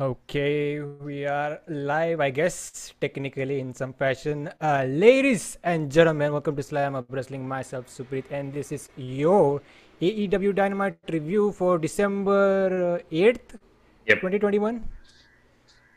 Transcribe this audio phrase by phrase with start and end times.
[0.00, 4.50] Okay, we are live, I guess, technically in some fashion.
[4.60, 7.46] Uh, ladies and gentlemen, welcome to Slamhub Wrestling.
[7.46, 9.62] Myself, Suprit, and this is your
[10.02, 13.54] AEW Dynamite review for December 8th,
[14.06, 14.18] Yep.
[14.18, 14.82] 2021.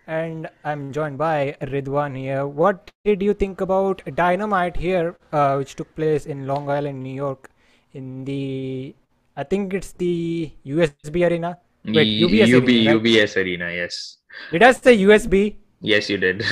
[0.06, 2.46] And I'm joined by Ridwan here.
[2.46, 7.16] What did you think about Dynamite here, uh, which took place in Long Island, New
[7.16, 7.50] York,
[7.94, 8.94] in the,
[9.36, 11.58] I think it's the USB Arena?
[11.88, 13.02] Wait, UBS UB, Arena, right?
[13.02, 14.18] UBS Arena, yes.
[14.52, 15.56] Did I say USB?
[15.80, 16.44] Yes, you did.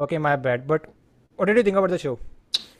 [0.00, 0.66] Okay, my bad.
[0.66, 0.86] But
[1.36, 2.18] what did you think about the show?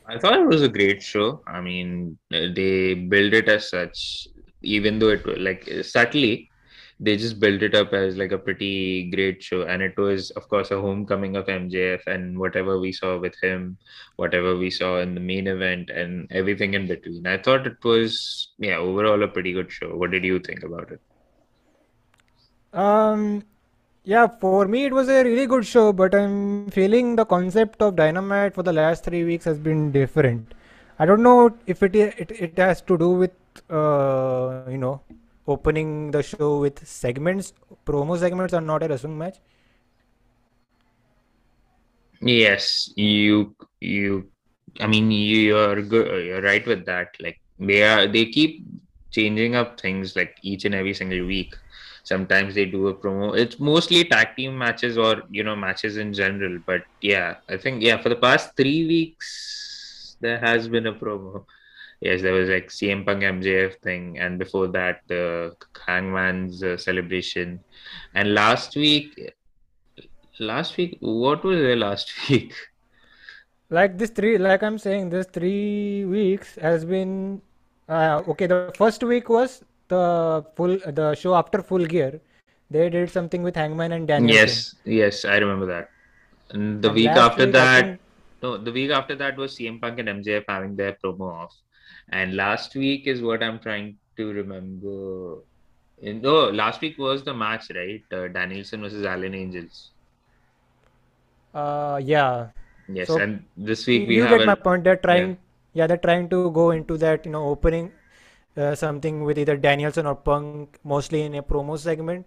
[0.06, 1.42] I thought it was a great show.
[1.46, 4.27] I mean, they built it as such,
[4.62, 6.50] even though it like subtly,
[6.98, 9.62] they just built it up as like a pretty great show.
[9.62, 13.78] And it was, of course, a homecoming of MJF and whatever we saw with him,
[14.16, 17.27] whatever we saw in the main event, and everything in between.
[17.27, 19.94] I thought it was, yeah, overall a pretty good show.
[19.94, 21.00] What did you think about it?
[22.77, 23.42] Um,
[24.05, 27.96] yeah, for me it was a really good show, but I'm feeling the concept of
[27.96, 30.55] Dynamite for the last three weeks has been different.
[30.98, 33.32] I don't know if it it, it has to do with
[33.70, 35.00] uh, you know
[35.48, 37.52] opening the show with segments,
[37.86, 39.38] promo segments, or not a wrestling match.
[42.20, 44.30] Yes, you you
[44.80, 47.16] I mean you're good you're right with that.
[47.20, 48.64] Like they are they keep
[49.10, 51.56] changing up things like each and every single week.
[52.07, 53.37] Sometimes they do a promo.
[53.37, 56.61] It's mostly tag team matches or you know matches in general.
[56.65, 61.45] But yeah, I think yeah, for the past three weeks there has been a promo.
[62.01, 67.59] Yes, there was like CM Punk MJF thing, and before that the Hangman's uh, celebration.
[68.15, 69.34] And last week,
[70.39, 72.55] last week, what was there last week?
[73.69, 77.43] Like this three, like I'm saying, this three weeks has been
[77.89, 78.47] uh, okay.
[78.47, 82.21] The first week was the full the show after Full Gear.
[82.71, 85.91] They did something with Hangman and Danielson, Yes, yes, I remember that.
[86.50, 88.00] And the and week after week that, think
[88.43, 91.55] no, the week after that was CM Punk and MJF having their promo off.
[92.09, 95.38] And last week is what I'm trying to remember.
[96.03, 98.03] In, oh, last week was the match, right?
[98.12, 99.91] Uh, Danielson versus Alan Angels.
[101.55, 102.49] uh yeah.
[102.89, 104.84] Yes, So and this you, week we you have get my point.
[104.84, 105.06] They're yeah.
[105.09, 105.39] trying,
[105.75, 107.91] yeah, they're trying to go into that, you know, opening
[108.56, 112.27] uh, something with either Danielson or Punk, mostly in a promo segment.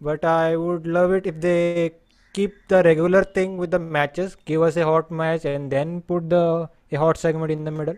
[0.00, 1.92] But I would love it if they
[2.32, 6.30] keep the regular thing with the matches, give us a hot match, and then put
[6.30, 7.96] the a hot segment in the middle.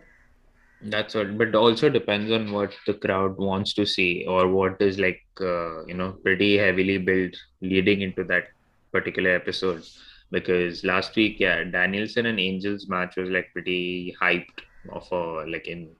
[0.82, 4.99] That's what, but also depends on what the crowd wants to see or what is
[4.99, 8.44] like, uh, you know, pretty heavily built leading into that
[8.91, 9.82] particular episode.
[10.31, 14.60] Because last week, yeah, Danielson and Angels match was like pretty hyped
[14.91, 15.91] of a like in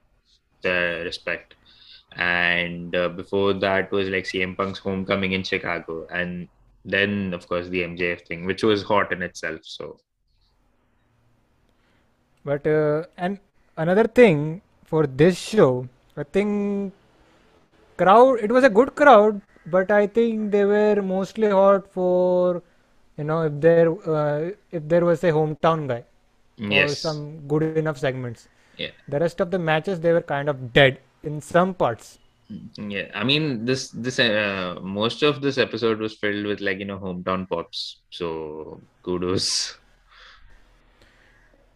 [0.61, 1.55] the respect.
[2.15, 6.47] And uh, before that was like CM Punk's homecoming in Chicago, and
[6.83, 9.61] then of course the MJF thing, which was hot in itself.
[9.63, 9.99] So
[12.43, 13.39] But uh, and
[13.77, 16.93] another thing for this show, I think
[17.97, 18.39] crowd.
[18.41, 22.61] It was a good crowd, but I think they were mostly hot for
[23.17, 26.03] you know if there uh, if there was a hometown guy
[26.57, 28.47] yes, some good enough segments.
[28.77, 28.91] Yeah.
[29.07, 32.17] The rest of the matches they were kind of dead in some parts.
[32.77, 36.85] Yeah, I mean this this uh, most of this episode was filled with like you
[36.85, 37.97] know hometown pops.
[38.09, 39.77] So kudos.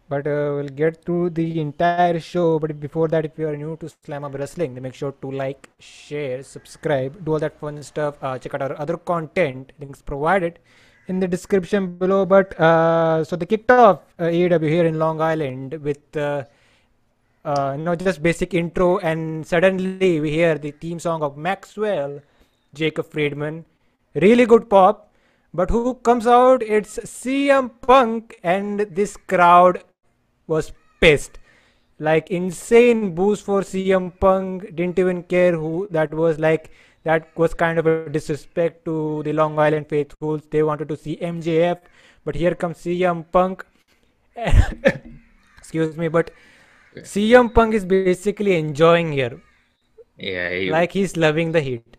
[0.08, 2.60] But uh, we'll get to the entire show.
[2.60, 5.68] But before that, if you are new to Slamhub Wrestling, then make sure to like,
[5.80, 8.14] share, subscribe, do all that fun stuff.
[8.22, 9.72] Uh, check out our other content.
[9.80, 10.60] Links provided
[11.08, 12.24] in the description below.
[12.24, 16.44] But uh, so they kicked off uh, AEW here in Long Island with uh,
[17.46, 22.20] uh, you know just basic intro, and suddenly we hear the theme song of Maxwell,
[22.74, 23.64] Jacob Friedman.
[24.14, 25.12] Really good pop.
[25.54, 26.62] But who comes out?
[26.62, 29.84] It's CM Punk, and this crowd
[30.46, 31.38] was pissed.
[31.98, 34.74] Like insane boost for CM Punk.
[34.74, 36.38] Didn't even care who that was.
[36.38, 36.70] Like
[37.04, 40.42] that was kind of a disrespect to the Long Island faithfuls.
[40.50, 41.78] They wanted to see MJF,
[42.24, 43.64] but here comes CM Punk.
[45.58, 46.32] Excuse me, but
[47.04, 49.40] CM Punk is basically enjoying here.
[50.18, 51.96] Yeah, he, Like he's loving the heat.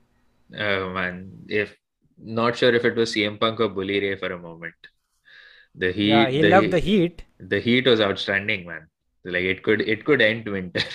[0.58, 1.76] oh man, if
[2.18, 4.76] not sure if it was CM Punk or Bully Ray for a moment.
[5.76, 6.10] The heat.
[6.10, 8.88] Yeah, he the loved the heat, the heat was outstanding, man.
[9.24, 10.82] Like it could it could end winter.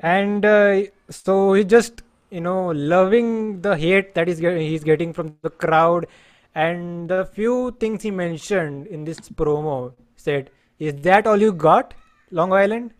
[0.00, 5.12] And uh, so he just, you know, loving the hate that he's getting, he's getting
[5.12, 6.06] from the crowd.
[6.54, 11.94] And the few things he mentioned in this promo said, Is that all you got,
[12.32, 12.92] Long Island?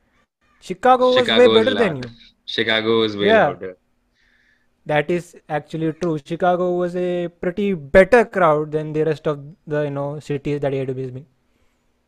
[0.61, 2.03] Chicago was way better than you.
[2.47, 3.47] Chicago was way Yeah.
[3.49, 3.77] louder.
[4.91, 5.27] that is
[5.57, 6.19] actually true.
[6.29, 9.43] Chicago was a pretty better crowd than the rest of
[9.75, 11.27] the you know cities that AEW has been.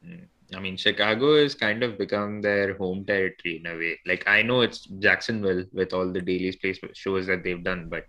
[0.06, 0.24] Mm.
[0.56, 3.92] I mean, Chicago has kind of become their home territory in a way.
[4.06, 8.06] Like I know it's Jacksonville with all the daily space shows that they've done, but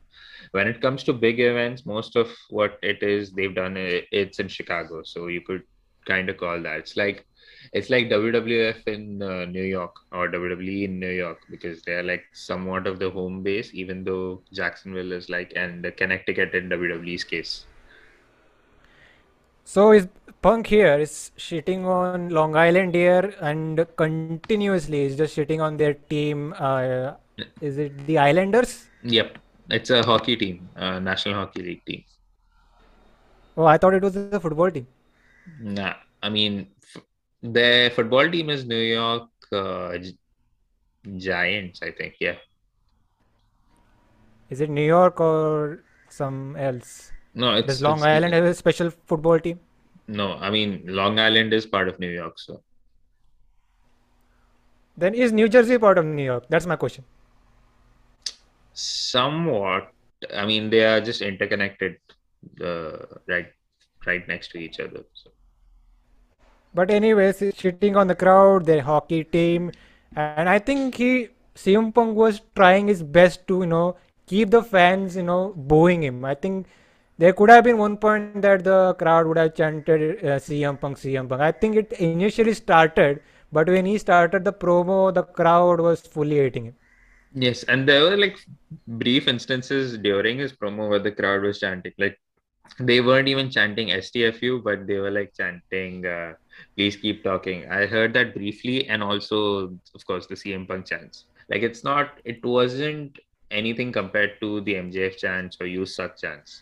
[0.51, 4.47] when it comes to big events, most of what it is they've done it's in
[4.47, 5.03] Chicago.
[5.03, 5.63] So you could
[6.06, 6.77] kind of call that.
[6.79, 7.25] It's like
[7.73, 12.23] it's like WWF in uh, New York or WWE in New York because they're like
[12.33, 17.23] somewhat of the home base, even though Jacksonville is like and the Connecticut in WWE's
[17.23, 17.65] case.
[19.63, 20.07] So is
[20.41, 25.95] Punk here is shitting on Long Island here and continuously is just shitting on their
[25.95, 26.53] team.
[26.57, 27.13] Uh,
[27.62, 28.85] is it the Islanders?
[29.03, 29.39] Yep,
[29.71, 32.03] it's a hockey team, a National Hockey League team.
[33.57, 34.85] Oh, I thought it was a football team.
[35.59, 36.67] Nah, I mean,
[37.45, 39.97] f- the football team is New York uh,
[41.18, 42.15] Giants, I think.
[42.19, 42.36] Yeah.
[44.50, 47.12] Is it New York or some else?
[47.33, 49.59] No, it's Does Long it's, Island have a special football team?
[50.07, 52.62] No, I mean Long Island is part of New York, so.
[54.98, 56.45] Then is New Jersey part of New York?
[56.50, 57.03] That's my question.
[58.74, 59.91] Somewhat.
[60.33, 61.98] I mean, they are just interconnected,
[62.62, 63.48] uh, right,
[64.06, 65.03] right next to each other.
[65.13, 65.31] So.
[66.75, 69.72] But anyways, shitting on the crowd, their hockey team,
[70.16, 71.30] and I think he
[71.94, 73.95] Punk was trying his best to you know
[74.27, 76.25] keep the fans you know booing him.
[76.25, 76.68] I think
[77.18, 80.98] there could have been one point that the crowd would have chanted uh, CM Punk,
[80.98, 81.42] CM Punk.
[81.42, 83.22] I think it initially started,
[83.54, 86.75] but when he started the promo, the crowd was fully hating him.
[87.33, 88.38] Yes, and there were like
[88.88, 91.94] brief instances during his promo where the crowd was chanting.
[91.98, 92.19] Like
[92.80, 96.33] they weren't even chanting STFU, but they were like chanting, uh,
[96.75, 97.69] please keep talking.
[97.69, 101.25] I heard that briefly, and also, of course, the CM Punk chance.
[101.50, 103.19] Like it's not, it wasn't
[103.52, 106.62] anything compared to the MJF chance or you suck chants.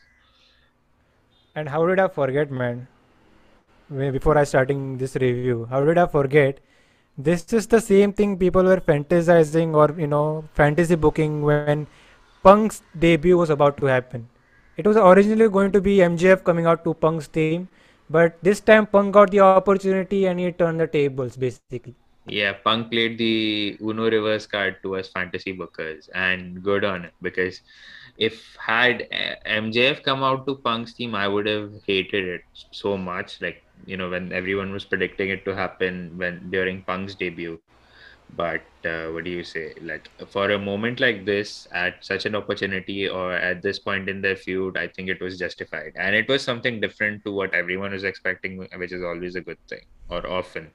[1.55, 2.87] And how did I forget, man?
[3.89, 6.59] Before I starting this review, how did I forget?
[7.17, 11.85] This is the same thing people were fantasizing or you know fantasy booking when
[12.41, 14.27] Punk's debut was about to happen.
[14.77, 17.67] It was originally going to be MJF coming out to Punk's team,
[18.09, 21.95] but this time Punk got the opportunity and he turned the tables basically.
[22.27, 27.13] Yeah, Punk played the Uno reverse card to us fantasy bookers, and good on it
[27.21, 27.61] because
[28.17, 32.41] if had uh, MJF come out to Punk's team, I would have hated it
[32.71, 33.41] so much.
[33.41, 37.59] Like you know, when everyone was predicting it to happen when during Punk's debut.
[38.35, 39.73] But uh, what do you say?
[39.81, 44.21] Like for a moment like this, at such an opportunity or at this point in
[44.21, 47.91] their feud, I think it was justified, and it was something different to what everyone
[47.91, 50.71] was expecting, which is always a good thing or often.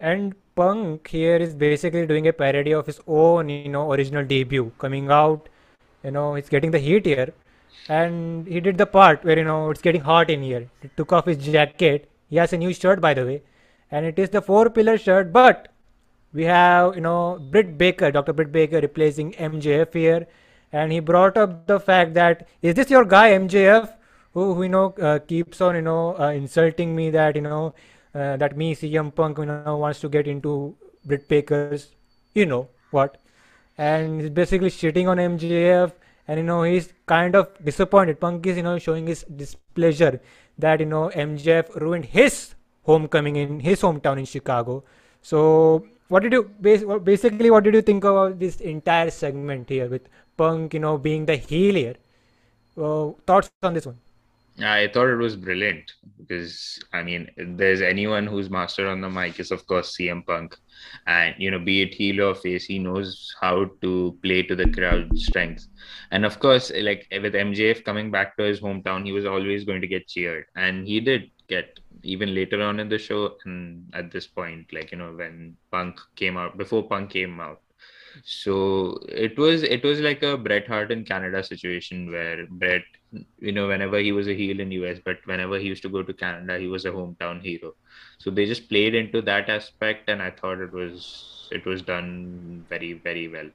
[0.00, 4.70] And Punk here is basically doing a parody of his own, you know, original debut
[4.78, 5.48] coming out.
[6.04, 7.32] You know, he's getting the heat here,
[7.88, 10.68] and he did the part where you know it's getting hot in here.
[10.82, 12.10] He took off his jacket.
[12.28, 13.42] He has a new shirt, by the way,
[13.90, 15.68] and it is the four pillar shirt, but
[16.32, 18.32] we have you know Britt Baker, Dr.
[18.32, 20.26] Britt Baker replacing MJF here,
[20.72, 23.92] and he brought up the fact that is this your guy MJF
[24.34, 27.74] who, who you know uh, keeps on you know uh, insulting me that you know
[28.14, 31.88] uh, that me CM Punk you know wants to get into Britt Baker's
[32.34, 33.18] you know what,
[33.76, 35.92] and he's basically shitting on MJF,
[36.26, 38.20] and you know he's kind of disappointed.
[38.20, 40.20] Punk is you know showing his displeasure
[40.58, 44.84] that you know MJF ruined his homecoming in his hometown in Chicago.
[45.22, 50.02] So what did you basically what did you think about this entire segment here with
[50.36, 51.96] Punk, you know, being the heel here?
[52.76, 53.98] Uh, thoughts on this one?
[54.60, 59.38] I thought it was brilliant because I mean, there's anyone who's master on the mic
[59.38, 60.56] is of course CM Punk,
[61.06, 64.68] and you know, be it heel or face, he knows how to play to the
[64.70, 65.66] crowd strength.
[66.10, 69.80] And of course, like with MJF coming back to his hometown, he was always going
[69.80, 74.10] to get cheered, and he did get even later on in the show and at
[74.12, 77.60] this point like you know when punk came out before punk came out.
[78.24, 82.82] So it was it was like a Bret Hart in Canada situation where Bret
[83.38, 86.02] you know whenever he was a heel in US but whenever he used to go
[86.02, 87.74] to Canada he was a hometown hero
[88.18, 92.64] so they just played into that aspect and I thought it was it was done
[92.68, 93.50] very very well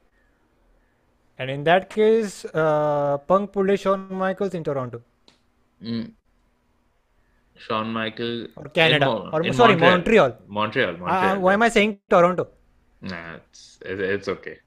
[1.37, 5.01] and in that case uh, Punk pulled a Shawn Michaels in Toronto
[5.83, 6.11] mm.
[7.55, 10.37] Shawn Michael or Canada Mo- or sorry Montreal.
[10.47, 10.97] Montreal.
[10.97, 11.35] Montreal.
[11.35, 12.47] Uh, why am I saying Toronto?
[13.01, 14.57] Nah, it's it's okay.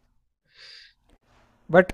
[1.68, 1.92] But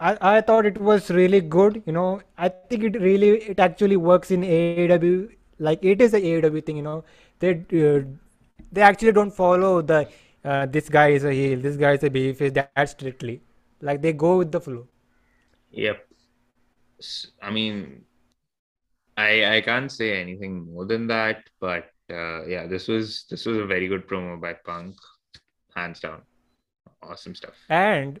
[0.00, 1.82] I, I thought it was really good.
[1.86, 5.30] You know, I think it really it actually works in AEW.
[5.58, 6.76] Like it is a AEW thing.
[6.76, 7.04] You know,
[7.40, 8.02] they uh,
[8.70, 10.08] they actually don't follow the
[10.44, 13.42] uh, this guy is a heel, this guy is a beef, that strictly.
[13.80, 14.86] Like they go with the flow.
[15.70, 16.06] Yep.
[17.42, 18.04] I mean,
[19.16, 23.58] I I can't say anything more than that, but uh, yeah, this was this was
[23.58, 24.96] a very good promo by Punk,
[25.74, 26.22] hands down.
[27.02, 27.54] Awesome stuff.
[27.68, 28.20] And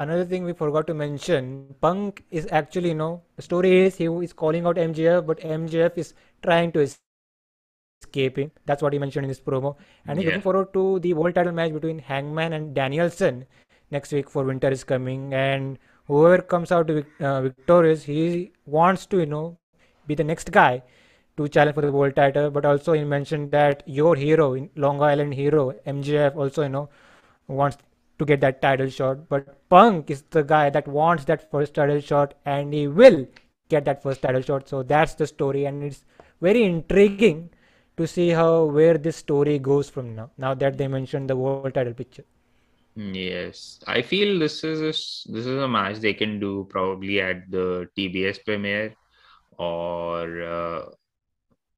[0.00, 4.06] another thing we forgot to mention, Punk is actually, you know, the story is he
[4.06, 8.50] is calling out MJF, but MJF is trying to escape him.
[8.66, 9.76] That's what he mentioned in this promo.
[10.06, 10.30] And he's Yeah.
[10.30, 13.46] looking forward to the world title match between Hangman and Danielson
[13.90, 15.34] next week for Winter is coming.
[15.34, 19.58] And whoever comes out uh, victorious, he wants to, you know,
[20.06, 20.82] be the next guy
[21.36, 22.50] to challenge for the world title.
[22.50, 26.88] But also, he mentioned that your hero, in Long Island hero, MJF, also, you know,
[27.48, 27.78] wants
[28.20, 29.28] to get that title shot.
[29.28, 33.26] But Punk is the guy that wants that first title shot, and he will
[33.68, 34.68] get that first title shot.
[34.68, 36.04] So that's the story, and it's
[36.40, 37.50] very intriguing
[37.96, 40.30] to see how where this story goes from now.
[40.36, 42.24] Now that they mentioned the world title picture.
[42.96, 44.92] Yes, I feel this is a,
[45.32, 48.94] this is a match they can do probably at the TBS premiere
[49.58, 50.82] or uh,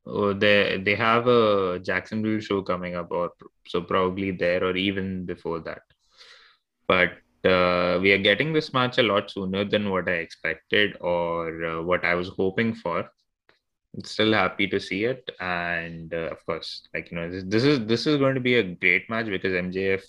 [0.06, 3.30] or they they have a Jacksonville show coming up or
[3.66, 5.82] so probably there or even before that.
[6.88, 7.10] But
[7.44, 11.82] uh, we are getting this match a lot sooner than what I expected or uh,
[11.82, 13.08] what I was hoping for.
[14.04, 15.30] still happy to see it.
[15.40, 18.54] And uh, of course like you know this, this is this is going to be
[18.56, 20.02] a great match because mjf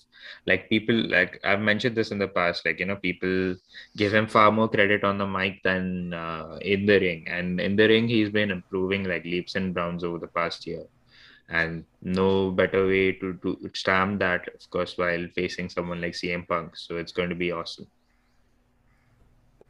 [0.47, 3.55] like people like i've mentioned this in the past like you know people
[3.97, 7.27] give him far more credit on the mic than uh, in the ring.
[7.27, 10.85] And in the ring he's been improving like leaps and bounds over the past year
[11.49, 16.47] and no better way to to stamp that of course while facing someone like cm
[16.47, 17.87] punk so it's going to be awesome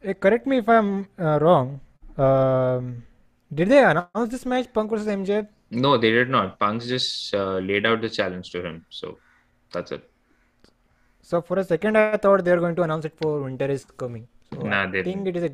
[0.02, 1.80] Eh, correct me if I'm uh, wrong.
[2.16, 3.04] Um,
[3.52, 5.48] did they announce this match, Punk versus MJF?
[5.70, 9.18] no they did not punk's just uh, laid out the challenge to him so
[9.72, 10.10] that's it
[11.22, 13.84] So for a second, I thought they were going to announce it for Winter is
[13.84, 14.28] coming.
[14.52, 15.52] So nah I they think it is a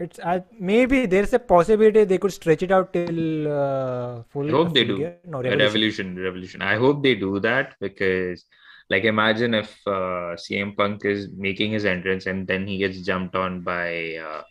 [0.00, 4.50] It's I maybe there's a possibility they could stretch it out till uh, I full
[4.50, 4.96] hope uh, they do.
[5.26, 5.58] No, Revolution.
[5.58, 6.62] revolution, revolution.
[6.62, 8.46] I hope they do that because,
[8.88, 13.36] like, imagine if uh, CM Punk is making his entrance and then he gets jumped
[13.36, 14.42] on by uh,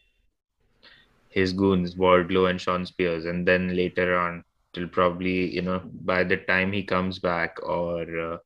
[1.29, 6.23] his goons, Wardlow and Shawn Spears, and then later on, till probably, you know, by
[6.23, 8.37] the time he comes back or uh,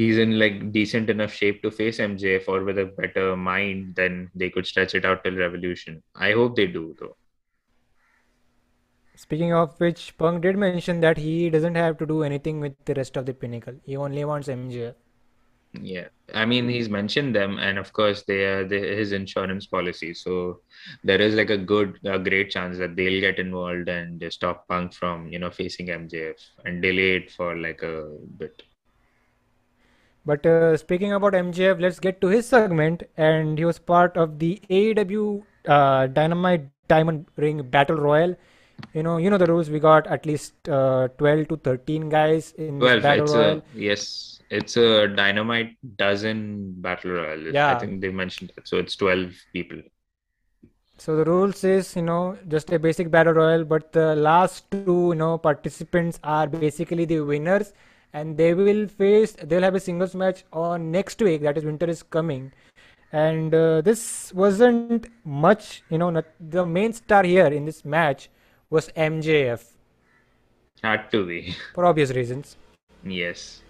[0.00, 4.30] he's in like decent enough shape to face MJF or with a better mind, then
[4.34, 6.02] they could stretch it out till Revolution.
[6.14, 7.16] I hope they do, though.
[9.16, 12.94] Speaking of which, Punk did mention that he doesn't have to do anything with the
[12.94, 13.74] rest of the Pinnacle.
[13.84, 14.94] He only wants MJF.
[15.72, 20.14] Yeah, I mean he's mentioned them, and of course they are the, his insurance policy.
[20.14, 20.62] So
[21.04, 24.94] there is like a good, a great chance that they'll get involved and stop Punk
[24.94, 27.96] from you know facing MJF and delay it for like a
[28.38, 28.64] bit.
[30.26, 33.02] But uh, speaking about MJF, let's get to his segment.
[33.16, 38.36] And he was part of the AEW uh, Dynamite Diamond Ring Battle Royal.
[38.94, 39.68] You know, you know the rules.
[39.70, 43.58] We got at least uh, 12 to 13 guys in Well, battle royal.
[43.58, 47.40] a yes, it's a Dynamite dozen battle royal.
[47.52, 47.74] Yeah.
[47.76, 48.66] I think they mentioned that.
[48.66, 49.82] So it's twelve people.
[50.96, 55.08] So the rules is, you know, just a basic battle royal, but the last two,
[55.10, 57.72] you know, participants are basically the winners,
[58.12, 61.42] and they will face, they'll have a singles match on next week.
[61.42, 62.52] That is, winter is coming,
[63.12, 68.30] and uh, this wasn't much, you know, not, the main star here in this match
[68.70, 69.64] was MJF
[70.82, 71.54] Had to be.
[71.74, 72.56] for obvious reasons.
[73.04, 73.62] Yes.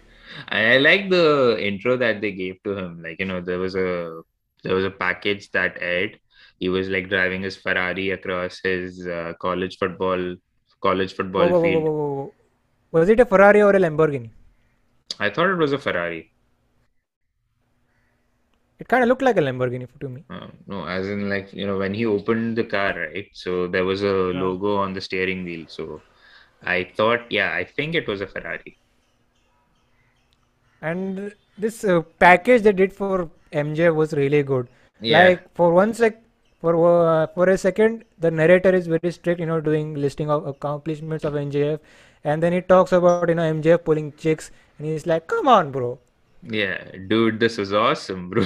[0.48, 3.02] I, I like the intro that they gave to him.
[3.02, 4.22] Like, you know, there was a
[4.62, 6.20] there was a package that aired.
[6.58, 10.36] He was like driving his Ferrari across his uh, college football
[10.82, 11.84] college football whoa, whoa, field.
[11.84, 12.34] whoa.
[12.92, 14.30] Was it a Ferrari or a Lamborghini?
[15.20, 16.32] I thought it was a Ferrari.
[18.78, 20.24] It kind of looked like a Lamborghini to me.
[20.30, 23.28] Uh, no, as in like, you know, when he opened the car, right?
[23.32, 24.42] So there was a Yeah.
[24.42, 25.66] logo on the steering wheel.
[25.68, 26.00] So
[26.62, 28.76] I thought, yeah, I think it was a Ferrari.
[30.82, 34.68] And this uh, package they did for MJ was really good.
[35.00, 35.18] Yeah.
[35.18, 36.22] Like for one sec,
[36.60, 40.46] for uh, for a second, the narrator is very strict, you know, doing listing of
[40.46, 41.80] accomplishments of MJF,
[42.24, 45.70] and then he talks about you know MJF pulling chicks, and he's like, "Come on,
[45.70, 45.98] bro."
[46.42, 48.44] Yeah, dude, this was awesome, bro.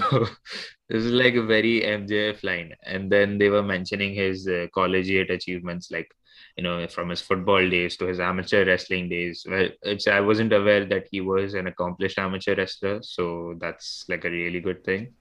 [0.89, 2.75] This is like a very MJF line.
[2.85, 6.11] And then they were mentioning his uh, collegiate achievements, like,
[6.57, 9.47] you know, from his football days to his amateur wrestling days.
[9.49, 14.25] Well, it's I wasn't aware that he was an accomplished amateur wrestler, so that's like
[14.25, 15.15] a really good thing.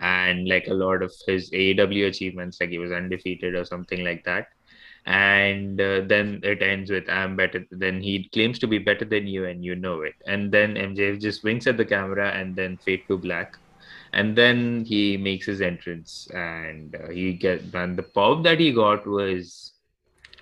[0.00, 4.24] And like a lot of his AEW achievements, like he was undefeated or something like
[4.24, 4.48] that.
[5.08, 7.64] And uh, then it ends with I'm better.
[7.70, 10.14] Then he claims to be better than you, and you know it.
[10.26, 13.56] And then MJF just winks at the camera and then fade to black
[14.12, 18.72] and then he makes his entrance and uh, he get and the pop that he
[18.72, 19.72] got was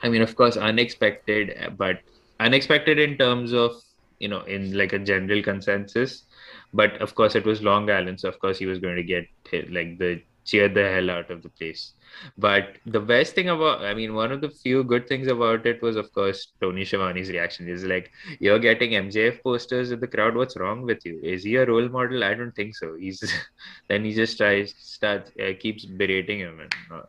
[0.02, 2.00] i mean of course unexpected but
[2.40, 3.72] unexpected in terms of
[4.18, 6.24] you know in like a general consensus
[6.72, 9.26] but of course it was long island so of course he was going to get
[9.50, 11.92] hit, like the cheer the hell out of the place.
[12.38, 15.82] But the best thing about i mean one of the few good things about it
[15.82, 17.68] was of course tony Schiavone's reaction.
[17.68, 20.36] Is like you're getting mjf posters in the crowd.
[20.36, 21.20] What's wrong with you?
[21.22, 22.24] Is he a role model?
[22.24, 22.94] I don't think so.
[22.94, 23.22] He's
[23.88, 27.02] then he just tries starts uh, keeps berating him and uh,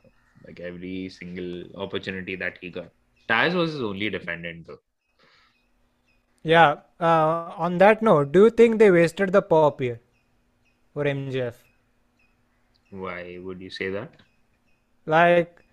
[0.45, 2.91] like every single opportunity that he got.
[3.29, 4.79] Taz was his only defendant though.
[6.43, 6.77] Yeah.
[6.99, 9.99] Uh, on that note, do you think they wasted the pop here
[10.93, 11.66] for MJF?
[12.91, 14.11] Why would you say that
[15.05, 15.63] Like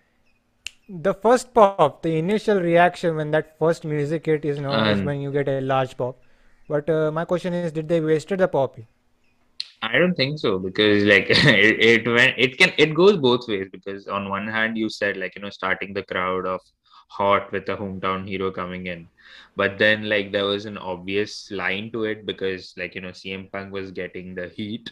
[0.89, 5.19] the first pop, the initial reaction when that first music hit is known as when
[5.21, 6.17] you get a large pop.
[6.67, 8.87] But uh, my question is, did they wasted the poppy?
[9.81, 13.67] I don't think so because like it, it went it can it goes both ways
[13.71, 16.61] because on one hand you said like you know starting the crowd of
[17.09, 19.07] hot with a hometown hero coming in
[19.55, 23.51] but then like there was an obvious line to it because like you know CM
[23.51, 24.91] Punk was getting the heat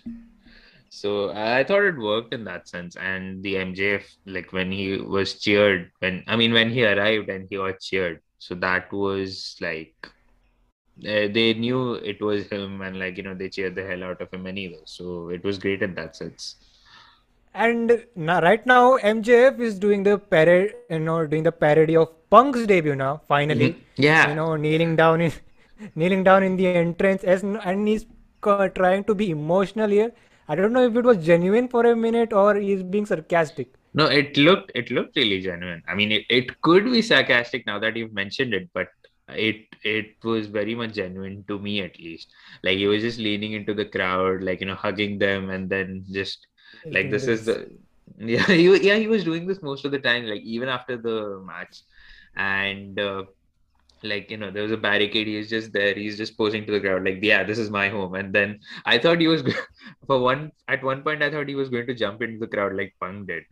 [0.93, 2.95] so I thought it worked in that sense.
[2.95, 7.47] And the MJF like when he was cheered when I mean when he arrived and
[7.49, 8.21] he got cheered.
[8.37, 9.95] So that was like
[10.99, 14.21] uh, they knew it was him and like you know they cheered the hell out
[14.21, 14.83] of him anyway.
[14.85, 16.57] So it was great in that sense.
[17.55, 22.09] And now, right now, MJF is doing the parody, you know, doing the parody of
[22.29, 23.21] Punk's debut now.
[23.27, 24.29] Finally, yeah.
[24.29, 25.33] You know, kneeling down in,
[25.95, 28.05] kneeling down in the entrance, as and he's
[28.43, 30.11] trying to be emotional here.
[30.47, 33.69] I don't know if it was genuine for a minute or he's being sarcastic.
[33.99, 35.81] no it looked it looked really genuine.
[35.87, 38.87] I mean it, it could be sarcastic now that you've mentioned it but
[39.29, 42.31] it it was very much genuine to me at least.
[42.63, 46.05] Like he was just leaning into the crowd like you know hugging them and then
[46.11, 46.47] just
[46.91, 47.69] like this is the
[48.19, 51.41] yeah he, yeah he was doing this most of the time like even after the
[51.45, 51.81] match.
[52.35, 53.23] And uh,
[54.03, 56.79] like you know there was a barricade he's just there he's just posing to the
[56.79, 58.15] crowd like yeah this is my home.
[58.15, 59.43] And then i thought he was
[60.07, 62.75] for one at one point i thought he was going to jump into the crowd
[62.75, 63.43] like punk did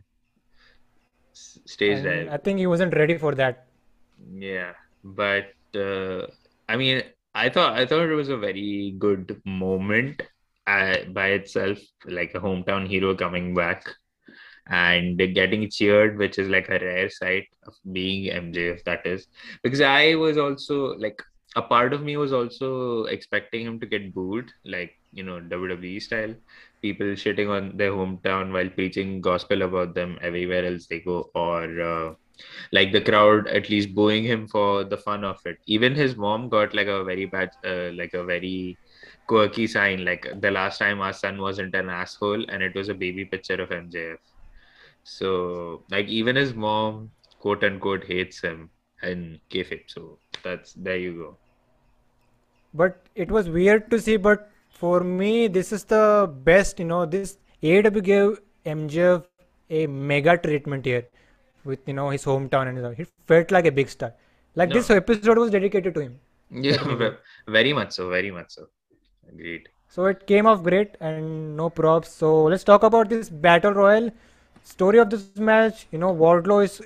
[1.34, 2.30] S- stays And there.
[2.30, 3.68] I think he wasn't ready for that.
[4.32, 6.26] yeah, but uh,
[6.68, 7.02] I mean,
[7.34, 10.22] I thought I thought it was a very good moment
[10.66, 13.84] uh, by itself, like a hometown hero coming back
[14.66, 18.84] and getting cheered, which is like a rare sight of being MJF.
[18.84, 19.26] That is
[19.62, 21.22] because I was also like
[21.56, 26.00] a part of me was also expecting him to get booed, like you know WWE
[26.00, 26.34] style,
[26.80, 31.80] people shitting on their hometown while preaching gospel about them everywhere else they go, or.
[31.80, 32.14] Uh,
[32.72, 36.48] like the crowd at least booing him for the fun of it even his mom
[36.48, 38.76] got like a very bad uh, like a very
[39.26, 42.94] quirky sign like the last time our son wasn't an asshole and it was a
[42.94, 44.16] baby picture of mjf
[45.04, 47.10] so like even his mom
[47.40, 48.70] quote unquote hates him
[49.02, 51.38] in kayfabe so that's there you go
[52.74, 54.16] But it was weird to see.
[54.16, 56.78] But for me, this is the best.
[56.78, 59.24] You know, this AEW gave MJF
[59.70, 61.04] a mega treatment here
[61.64, 62.94] with you know his hometown and stuff.
[62.96, 64.14] He felt like a big star.
[64.54, 64.74] Like No.
[64.74, 66.20] this episode was dedicated to him.
[66.50, 67.12] yeah
[67.48, 68.66] very much so very much so
[69.28, 72.10] agreed So it came off great and no props.
[72.10, 74.10] So let's talk about this battle royal
[74.62, 75.86] story of this match.
[75.90, 76.80] You know, Wardlow is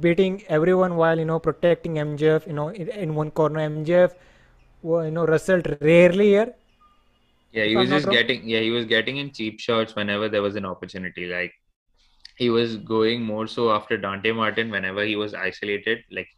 [0.00, 2.46] beating everyone while you know protecting MJF.
[2.46, 4.12] You know, in, in one corner, MJF,
[4.82, 6.54] you know, wrestled rarely here.
[7.52, 10.56] Yeah, he was just getting yeah, he was getting in cheap shots whenever there was
[10.56, 11.26] an opportunity.
[11.26, 11.52] Like
[12.36, 16.04] he was going more so after Dante Martin whenever he was isolated.
[16.10, 16.28] Like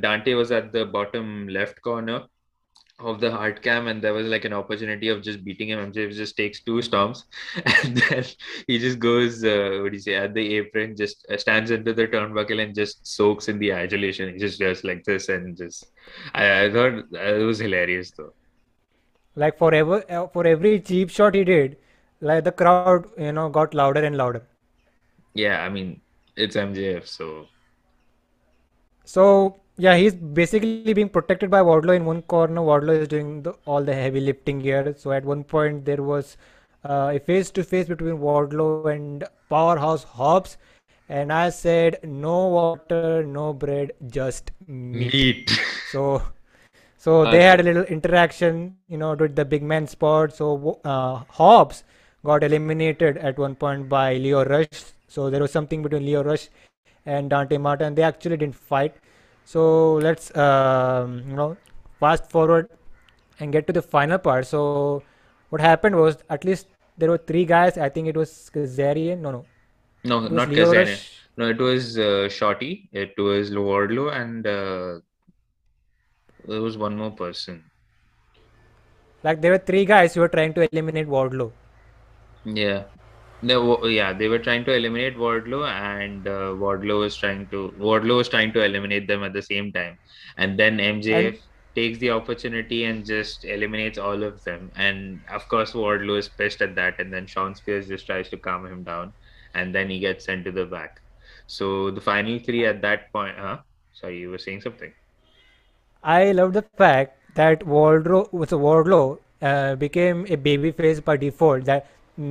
[0.00, 2.24] Dante was at the bottom left corner
[3.00, 5.92] of the hard cam and there was like an opportunity of just beating him.
[5.92, 7.24] MJF just takes two stomps
[7.84, 8.24] and then
[8.66, 11.92] he just goes uh, what do you say at the apron, just uh, stands into
[11.92, 14.32] the turnbuckle and just soaks in the isolation.
[14.32, 15.86] He just does like this and just
[16.34, 18.32] I, I thought uh, it was hilarious though.
[19.36, 21.76] Like forever, uh, for every cheap shot he did,
[22.20, 24.42] like the crowd, you know, got louder and louder.
[25.34, 26.00] Yeah, I mean
[26.36, 27.48] it's MJF, so
[29.04, 32.60] So yeah, he's basically being protected by Wardlow in one corner.
[32.60, 34.94] Wardlow is doing the, all the heavy lifting here.
[34.96, 36.36] So at one point there was
[36.84, 40.58] uh, a face-to-face between Wardlow and Powerhouse Hobbs,
[41.08, 45.12] and I said no water, no bread, just meat.
[45.12, 45.60] Meat.
[45.90, 46.22] So
[47.04, 50.34] so they had a little interaction, you know, with the big man spot.
[50.34, 51.84] So uh, Hobbs
[52.24, 54.68] got eliminated at one point by Leo Rush.
[55.06, 56.48] So there was something between Leo Rush
[57.04, 57.94] and Dante Martin.
[57.94, 58.96] They actually didn't fight.
[59.44, 61.56] So let's um, you know
[62.00, 62.68] fast forward
[63.40, 64.46] and get to the final part.
[64.46, 65.02] So
[65.50, 66.66] what happened was at least
[66.98, 67.78] there were three guys.
[67.78, 69.20] I think it was Kazarian.
[69.20, 69.44] No, no.
[70.04, 70.86] No, not Leo Kazarian.
[70.86, 71.20] Rush.
[71.36, 72.88] No, it was uh, Shorty.
[72.92, 75.00] It was Wardlow, and uh,
[76.46, 77.64] there was one more person.
[79.24, 81.50] Like there were three guys who were trying to eliminate Wardlow.
[82.44, 82.84] Yeah.
[83.42, 88.16] Wa- yeah, they were trying to eliminate Wardlow, and uh, Wardlow was trying to Wardlow
[88.16, 89.98] was trying to eliminate them at the same time,
[90.38, 91.38] and then MJF
[91.74, 94.70] takes the opportunity and just eliminates all of them.
[94.76, 98.38] And of course, Wardlow is pissed at that, and then Shawn Spears just tries to
[98.38, 99.12] calm him down,
[99.54, 101.00] and then he gets sent to the back.
[101.46, 103.58] So the final three at that point, huh?
[103.92, 104.92] Sorry, you were saying something.
[106.04, 111.64] I love the fact that Wardlow was a Wardlow uh, became a babyface by default
[111.64, 111.86] that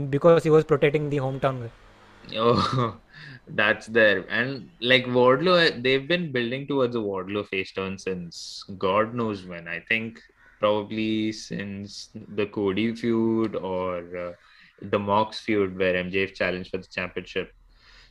[0.10, 1.69] because he was protecting the hometown.
[2.36, 2.98] Oh,
[3.48, 4.26] that's there.
[4.30, 9.67] And like Wardlow, they've been building towards a Wardlow face turn since God knows when.
[9.67, 10.19] I think
[10.60, 14.32] probably since the Cody feud or uh,
[14.82, 17.54] the Mox feud where MJF challenged for the championship.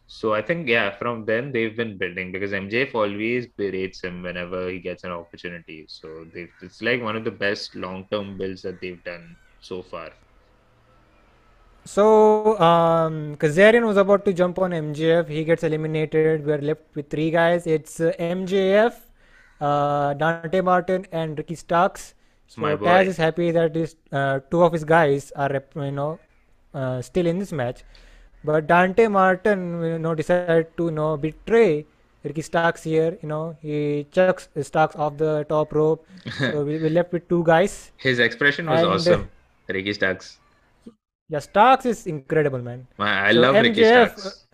[0.06, 4.68] So I think yeah, from then they've been building because MJF always berates him whenever
[4.68, 5.86] he gets an opportunity.
[5.88, 9.82] So they it's like one of the best long term builds that they've done so
[9.82, 10.10] far.
[11.84, 15.28] So, um, Kazarian was about to jump on MJF.
[15.28, 16.46] He gets eliminated.
[16.46, 17.66] We're left with three guys.
[17.66, 18.94] It's uh, MJF,
[19.60, 22.14] uh, Dante Martin, and Ricky Starks.
[22.46, 23.08] So My Taz boy.
[23.08, 26.20] is happy that his uh, two of his guys are, you know,
[26.74, 27.82] uh, still in this match.
[28.44, 31.86] But Dante Martin, you know, decided to, you know, betray
[32.24, 33.18] Ricky Starks here.
[33.22, 36.06] You know, he chucks Starks off the top rope.
[36.38, 37.90] So we, we're left with two guys.
[37.96, 39.30] His expression was And, awesome.
[39.68, 40.38] Ricky Starks.
[41.32, 42.86] Yeah, Starks is incredible, man.
[42.98, 44.46] I So love Ricky Starks.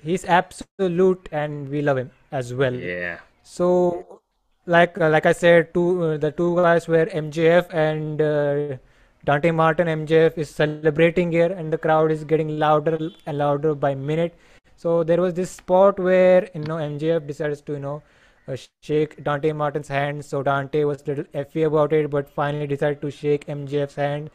[0.00, 2.72] He's absolute, and we love him as well.
[2.72, 3.18] Yeah.
[3.42, 4.20] So,
[4.66, 8.76] like uh, like I said, two uh, the two guys were MJF and uh,
[9.24, 9.88] Dante Martin.
[9.88, 14.38] MJF is celebrating here, and the crowd is getting louder and louder by minute.
[14.76, 18.02] So there was this spot where you know MJF decides to you know
[18.46, 20.24] uh, shake Dante Martin's hand.
[20.24, 24.30] So Dante was a little iffy about it, but finally decided to shake MJF's hand.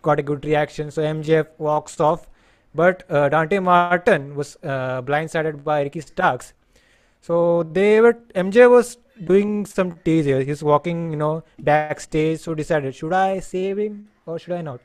[0.00, 0.90] Got a good reaction.
[0.90, 2.28] So MJF walks off,
[2.74, 6.54] but uh, Dante Martin was uh, blindsided by Ricky Starks.
[7.20, 10.40] So they were MJ was doing some teaser.
[10.42, 12.40] He's walking, you know, backstage.
[12.40, 14.80] So decided, should I save him or should I not?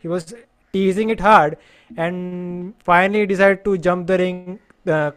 [0.00, 0.34] He was
[0.72, 1.56] teasing it hard,
[1.96, 4.58] and finally decided to jump the ring.
[4.86, 5.12] Uh,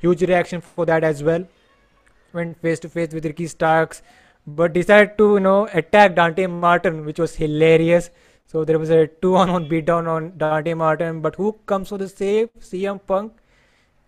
[0.00, 1.46] huge reaction for that as well.
[2.32, 4.02] Went face to face with Ricky Starks,
[4.46, 8.10] but decided to you know attack Dante Martin, which was hilarious.
[8.46, 12.48] So there was a two-on-one beatdown on Dante Martin, but who comes for the save?
[12.60, 13.32] CM Punk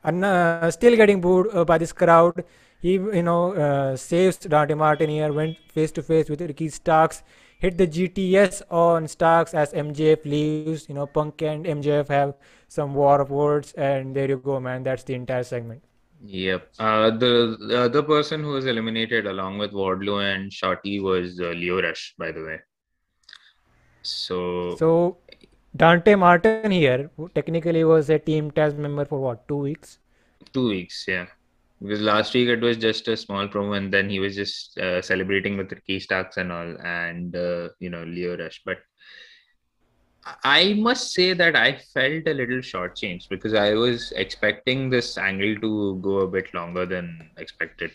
[0.05, 2.44] and uh, still getting booed uh, by this crowd.
[2.81, 7.24] He, you know, uh, saves Dante Martin here, went face to face with Ricky Starks,
[7.59, 10.88] hit the GTS on Starks as MJF leaves.
[10.88, 12.35] You know, Punk and MJF have
[12.68, 14.85] some war of words, and there you go, man.
[14.85, 15.83] That's the entire segment.
[16.24, 16.68] Yep.
[16.79, 21.48] Uh, the, the other person who was eliminated along with Wardlow and Shotty was uh,
[21.48, 22.59] Leo Rush, by the way.
[24.02, 25.18] So, So
[25.76, 29.98] Dante Martin here who technically was a Team Taz member for what, two weeks?
[30.52, 31.26] two weeks, yeah.
[31.80, 35.00] Because last week it was just a small promo, and then he was just uh,
[35.00, 38.62] celebrating with Ricky Starks and all, and uh, you know Leo Rush.
[38.64, 38.78] But
[40.44, 45.56] I must say that I felt a little shortchanged because I was expecting this angle
[45.61, 47.92] to go a bit longer than expected.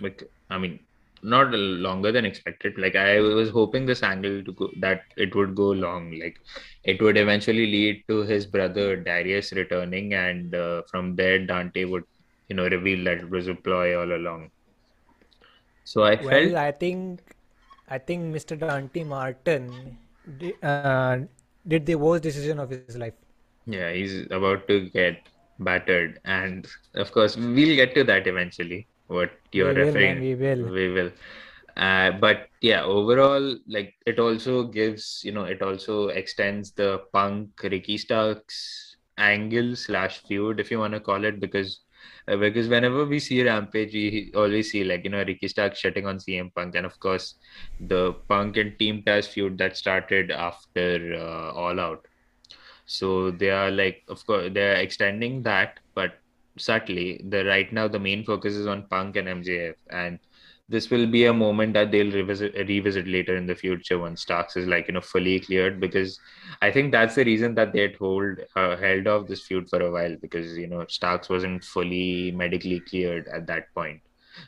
[0.00, 0.80] Like, I mean,
[1.22, 2.78] not longer than expected.
[2.78, 6.12] Like I was hoping this angle to go that it would go long.
[6.18, 6.36] Like
[6.84, 12.04] it would eventually lead to his brother Darius returning, and uh, from there Dante would,
[12.48, 14.50] you know, reveal that it was a ploy all along.
[15.84, 17.20] So I Well, felt I think
[17.88, 18.56] I think Mr.
[18.56, 19.98] Dante Martin
[20.62, 21.18] uh,
[21.66, 23.14] did the worst decision of his life.
[23.66, 28.88] Yeah, he's about to get battered, and of course, we'll get to that eventually.
[29.08, 30.64] What you're We will, referring, we will.
[30.70, 31.10] we will.
[31.76, 37.50] Uh, but yeah, overall, like it also gives, you know, it also extends the Punk
[37.62, 41.80] Ricky Starks angle slash feud, if you want to call it, because
[42.28, 46.06] uh, because whenever we see Rampage, we always see like you know Ricky Starks shitting
[46.06, 47.34] on CM Punk, and of course
[47.80, 52.06] the Punk and Team Taz feud that started after uh, All Out.
[52.86, 55.80] So they are like, of course, they're extending that,
[56.58, 57.20] subtly.
[57.28, 60.18] The right now the main focus is on Punk and MJF, and
[60.68, 64.56] this will be a moment that they'll revisit revisit later in the future when Starks
[64.56, 66.18] is like you know fully cleared because
[66.62, 69.80] I think that's the reason that they had hold uh, held off this feud for
[69.80, 73.64] a while because you know Starks wasn't fully medically cleared at that.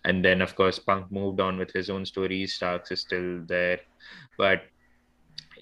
[0.05, 2.47] And then of course Punk moved on with his own story.
[2.47, 3.81] Starks is still there,
[4.37, 4.63] but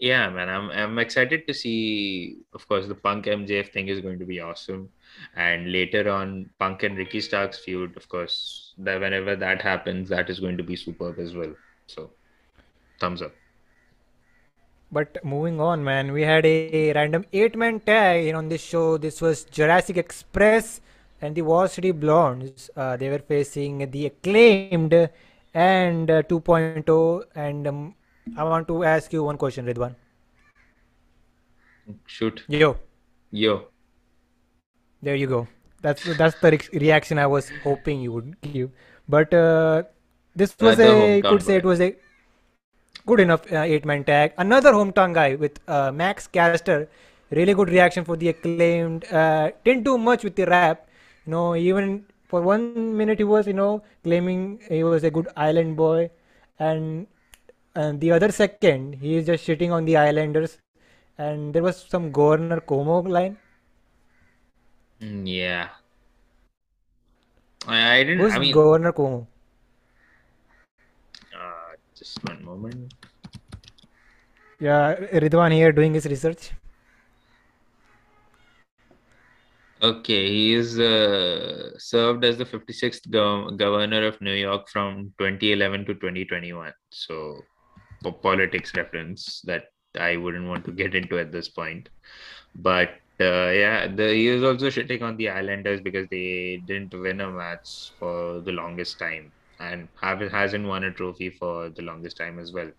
[0.01, 2.37] Yeah, man, I'm I'm excited to see.
[2.53, 4.91] Of course, the Punk MJF thing is going to be awesome,
[5.35, 7.97] and later on, Punk and Ricky Starks feud.
[7.97, 11.55] Of course, that whenever that happens, that is going to be superb as well.
[11.87, 12.11] So,
[13.01, 13.33] thumbs up.
[14.93, 18.97] But moving on, man, we had a random eight-man tag in on this show.
[18.97, 20.81] This was Jurassic Express
[21.21, 22.71] and the Varsity Blondes.
[22.77, 25.11] Uh, they were facing the acclaimed
[25.55, 27.25] and uh, 2.0.
[27.35, 27.95] And um,
[28.37, 29.97] I want to ask you one question, Ridwan.
[32.07, 32.79] Shoot, Yo,
[33.31, 33.69] yo,
[35.03, 35.47] there you go.
[35.83, 38.71] That's that's the re- reaction I was hoping you would give.
[39.09, 39.85] But uh,
[40.35, 41.95] this was Another a could say it was a
[43.07, 44.33] good enough uh, eight-man tag.
[44.37, 46.89] Another hometown guy with uh, Max Caster.
[47.31, 49.05] Really good reaction for the acclaimed.
[49.13, 50.89] Uh, didn't do much with the rap.
[51.25, 55.29] You know, even for one minute he was, you know, claiming he was a good
[55.37, 56.11] island boy,
[56.59, 57.07] and
[57.75, 60.59] and the other second he is just shitting on the islanders.
[61.19, 63.39] And there was some Governor Cuomo line.
[65.01, 65.69] Mm, yeah.
[67.67, 68.19] I, I didn't.
[68.19, 69.27] Who's I mean, Governor Cuomo?
[71.35, 72.95] uh, just one moment.
[74.59, 76.53] Yeah, Ridwan here doing his research.
[79.83, 85.85] Okay, he is uh, served as the 56th gov governor of New York from 2011
[85.85, 86.73] to 2021.
[86.91, 87.43] So,
[88.03, 89.65] po politics reference that
[90.01, 91.91] I wouldn't want to get into at this point.
[92.55, 97.21] But uh, yeah, the, he is also shitting on the Islanders because they didn't win
[97.21, 102.17] a match for the longest time and have hasn't won a trophy for the longest
[102.19, 102.71] time as well.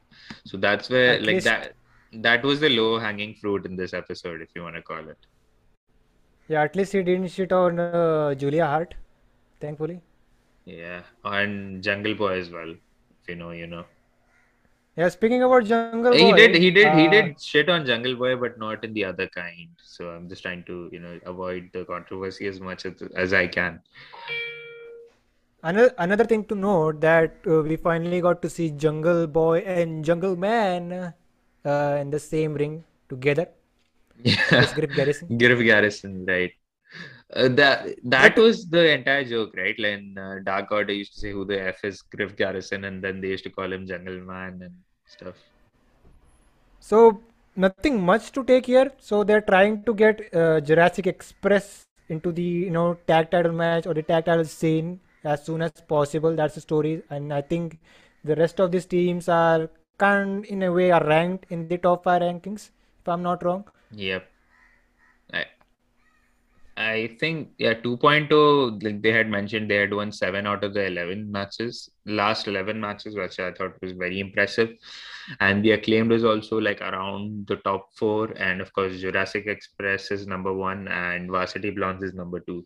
[0.45, 1.73] So that's where At like least, that
[2.13, 5.17] that was the low hanging fruit in this episode, if you want to call it.
[6.47, 8.95] yeah, at least he didn't shit on uh, Julia Hart,
[9.60, 10.02] thankfully.
[10.65, 12.69] Yeah, and Jungle Boy as well.
[12.71, 13.86] If you know, you know.
[14.98, 18.36] Yeah, speaking about Jungle He did, he did, he uh, did shit on Jungle Boy,
[18.36, 19.70] but not in the other kind.
[19.78, 23.46] So I'm just trying to, you know, avoid the controversy as much as, as I
[23.46, 23.80] can.
[25.62, 30.04] another another thing to note that uh, we finally got to see Jungle Boy and
[30.04, 31.14] Jungle Man
[31.64, 33.48] uh, in the same ring together.
[34.24, 35.38] Yeah, Griff Garrison.
[35.44, 36.54] Griff Garrison, right?
[37.36, 39.76] Uh, that that was the entire joke, right?
[39.78, 43.22] When uh, Dark Order used to say who the F is Griff Garrison, and then
[43.22, 44.74] they used to call him Jungle Man and
[45.08, 45.36] stuff.
[46.80, 47.22] so
[47.56, 48.91] nothing much to take here.
[49.00, 53.88] So they're trying to get uh, Jurassic Express into the you know tag title match
[53.88, 56.36] or the tag title scene as soon as possible.
[56.36, 57.80] That's the story, and I think
[58.24, 62.04] the rest of these teams are kind in a way are ranked in the top
[62.04, 62.70] five rankings,
[63.02, 63.65] if I'm not wrong.
[63.91, 64.30] Yep.
[65.34, 65.46] I,
[66.78, 70.86] I think yeah, 2.0 like they had mentioned they had won seven out of the
[70.86, 74.70] 11 matches, last 11 matches, which I thought was very impressive.
[75.40, 80.12] And the acclaimed was also like around the top four, and of course Jurassic Express
[80.12, 82.63] is number one, and Varsity Blondes is number two.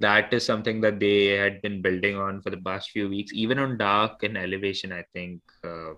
[0.00, 3.60] That is something that they had been building on for the past few weeks, even
[3.60, 4.92] on Dark and Elevation.
[4.92, 5.92] I think uh,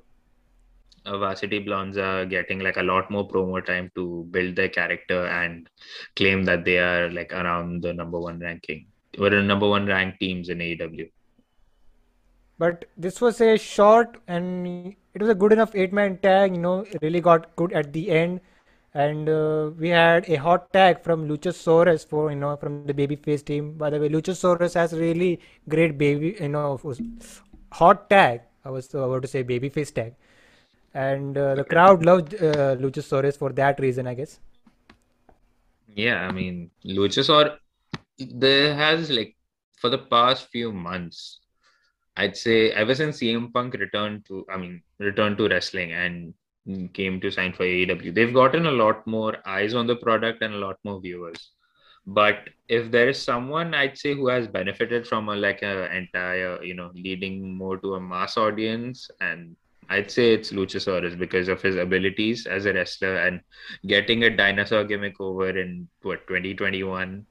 [1.06, 5.26] uh, Varsity Blondes are getting like a lot more promo time to build their character
[5.26, 5.68] and
[6.16, 8.86] claim that they are like around the number one ranking.
[9.18, 11.10] We're the number one ranked teams in AEW.
[12.58, 16.84] But this was a short and it was a good enough eight-man tag, you know,
[17.02, 18.40] really got good at the end.
[18.94, 23.44] And uh, we had a hot tag from Luchasaurus for, you know, from the babyface
[23.44, 23.72] team.
[23.72, 26.80] By the way, Luchasaurus has really great baby, you know,
[27.72, 28.42] hot tag.
[28.64, 30.14] I was about to say babyface tag.
[30.94, 34.38] And uh, the crowd loved uh, Luchasaurus for that reason, I guess.
[35.88, 37.56] Yeah, I mean, Luchasaur,
[38.18, 39.36] there has like
[39.76, 41.40] for the past few months,
[42.16, 46.34] I'd say ever since CM Punk returned to, I mean, returned to wrestling and
[46.94, 50.54] came to sign for AEW, they've gotten a lot more eyes on the product and
[50.54, 51.50] a lot more viewers.
[52.06, 56.62] But if there is someone I'd say who has benefited from a like a entire,
[56.62, 59.56] you know, leading more to a mass audience, and
[59.88, 63.40] I'd say it's Luchasaurus because of his abilities as a wrestler and
[63.86, 67.26] getting a dinosaur gimmick over in what 2021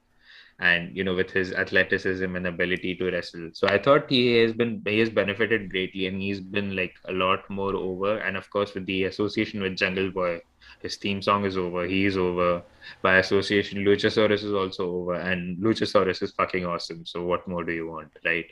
[0.60, 3.50] and you know with his athleticism and ability to wrestle.
[3.52, 7.12] So i thought he has been he has benefited greatly and he's been like a
[7.12, 8.18] lot more over.
[8.18, 10.40] And of course with the association with jungle boy
[10.80, 11.86] his theme song is over.
[11.86, 12.62] He is over.
[13.02, 15.14] By association luchasaurus is also over.
[15.14, 17.04] And luchasaurus is fucking awesome.
[17.04, 18.46] So what more do you want right?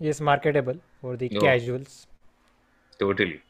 [0.00, 1.40] He is marketable for the no.
[1.40, 2.08] casuals.
[2.98, 3.42] Totally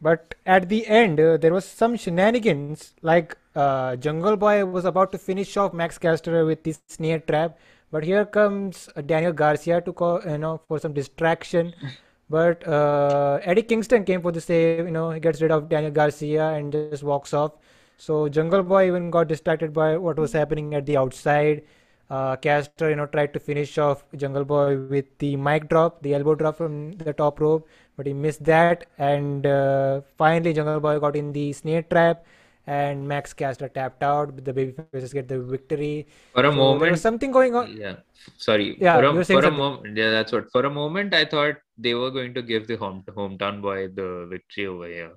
[0.00, 2.94] But at the end, uh, there was some shenanigans.
[3.02, 7.58] Like uh, Jungle Boy was about to finish off Max Caster with this snare trap,
[7.90, 11.74] but here comes uh, Daniel Garcia to call, you know, for some distraction.
[12.30, 14.84] But uh, Eddie Kingston came for the save.
[14.86, 17.54] You know, he gets rid of Daniel Garcia and just walks off.
[17.96, 21.64] So Jungle Boy even got distracted by what was happening at the outside.
[22.08, 26.14] Uh, Caster, you know, tried to finish off Jungle Boy with the mic drop, the
[26.14, 27.68] elbow drop from the top rope,
[28.00, 28.86] but he missed that.
[28.98, 32.26] And uh, finally, Jungle Boy got in the snare trap,
[32.66, 34.44] and Max Caster tapped out.
[34.44, 36.08] The baby faces get the victory.
[36.34, 37.68] For a So there moment, was something going on.
[37.78, 37.96] yeah.
[38.38, 38.80] Sorry.
[38.80, 40.50] Yeah, for a, for a moment, yeah, that's what.
[40.52, 44.26] For a moment, I thought they were going to give the home hometown boy the
[44.30, 45.12] victory over here.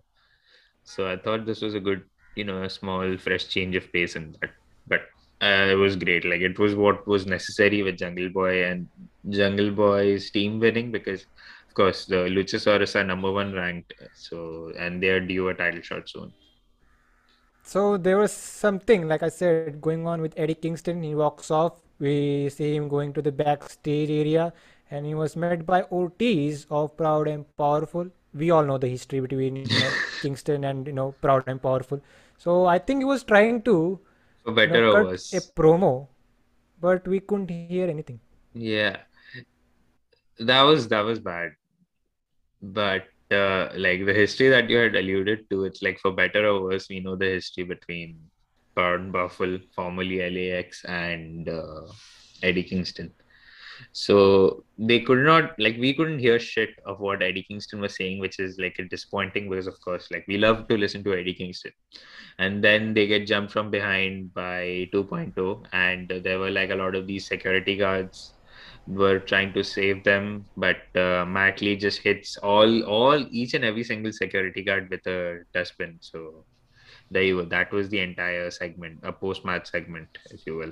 [0.84, 2.04] So I thought this was a good,
[2.36, 4.52] you know, a small fresh change of pace in that.
[4.88, 5.02] But
[5.42, 6.26] uh, it was great.
[6.26, 8.90] Like it was what was necessary with Jungle Boy and
[9.30, 11.26] Jungle Boy's team winning because,
[11.74, 13.94] course, the Luchasaurus are number one ranked.
[14.16, 16.34] So and they are due a title shot soon.
[17.64, 21.02] So there was something, like I said, going on with Eddie Kingston.
[21.02, 21.82] He walks off.
[22.00, 24.52] We see him going to the backstage area,
[24.92, 28.10] and he was met by Ortiz of Proud and Powerful.
[28.34, 32.02] We all know the history between you know, Kingston and you know Proud and Powerful.
[32.38, 34.00] So I think he was trying to
[34.44, 36.08] For you better know or cut a promo,
[36.82, 38.20] but we couldn't hear anything.
[38.54, 38.98] Yeah.
[40.40, 41.54] That was that was bad.
[42.64, 46.64] But uh, like the history that you had alluded to, it's like for better or
[46.64, 48.18] worse, we know the history between
[48.74, 51.82] Baron Buffalo, formerly LAX, and uh,
[52.42, 53.12] Eddie Kingston.
[53.92, 58.20] So they could not like we couldn't hear shit of what Eddie Kingston was saying,
[58.20, 61.74] which is like disappointing because of course, like we love to listen to Eddie Kingston.
[62.40, 66.96] And then they get jumped from behind by 2.0, and there were like a lot
[66.96, 68.34] of these security guards
[68.88, 73.64] were trying to save them, but uh, Matt Lee just hits all, all, each and
[73.64, 75.98] every single security guard with a dustbin.
[76.02, 76.44] So
[77.10, 77.46] there you go.
[77.46, 80.72] That was the entire segment, a post-match segment, if you will.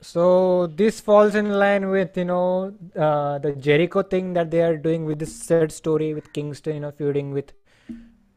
[0.00, 4.76] So this falls in line with you know uh, the Jericho thing that they are
[4.76, 7.52] doing with this sad story with Kingston, you know, feuding with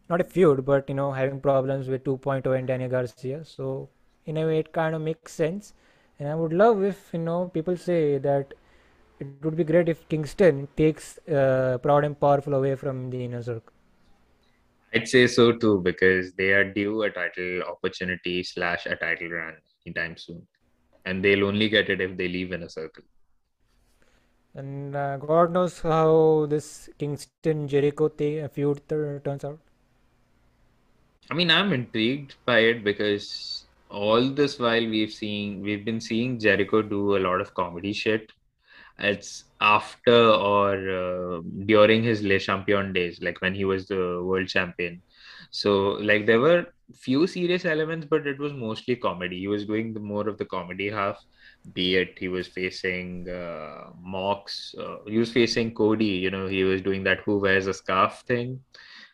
[0.10, 3.44] not a feud, but you know having problems with 2.0 and Daniel Garcia.
[3.46, 3.90] So
[4.26, 5.74] in a way, it kind of makes sense.
[6.20, 8.54] And I would love if you know people say that
[9.20, 13.42] it would be great if Kingston takes uh, Proud and Powerful away from the inner
[13.42, 13.74] circle.
[14.94, 19.56] I'd say so too because they are due a title opportunity slash a title run
[19.86, 20.48] anytime soon,
[21.06, 23.04] and they'll only get it if they leave in a circle.
[24.56, 29.60] And uh, God knows how this Kingston Jericho thing, feud tur- turns out.
[31.30, 36.40] I mean, I'm intrigued by it because all this while we've seen we've been seeing
[36.40, 38.32] Jericho do a lot of comedy shit.
[39.00, 44.48] It's after or uh, during his Le Champion days, like when he was the world
[44.48, 45.02] champion.
[45.52, 49.40] So, like, there were few serious elements, but it was mostly comedy.
[49.40, 51.24] He was doing the more of the comedy half,
[51.74, 56.64] be it he was facing uh, Mox, uh, he was facing Cody, you know, he
[56.64, 58.60] was doing that who wears a scarf thing.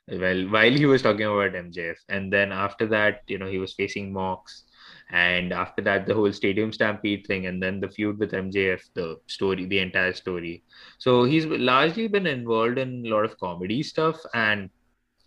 [0.08, 3.74] Well, while he was talking about MJF, and then after that, you know, he was
[3.74, 4.66] facing Mox,
[5.10, 9.20] and after that, the whole Stadium Stampede thing, and then the feud with MJF, the
[9.26, 10.64] story, the entire story.
[11.00, 14.70] So he's largely been involved in a lot of comedy stuff, and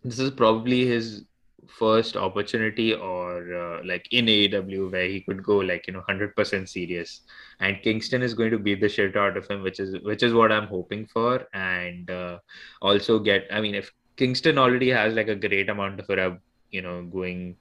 [0.05, 1.25] this is probably his
[1.67, 6.69] first opportunity or uh, like in AEW where he could go like you know 100%
[6.69, 7.23] serious
[7.61, 10.33] and Kingston is going to beat the shit out of him which is which is
[10.33, 12.38] what I'm hoping for and uh,
[12.81, 16.39] also get I mean if Kingston already has like a great amount of rub
[16.71, 17.57] you know going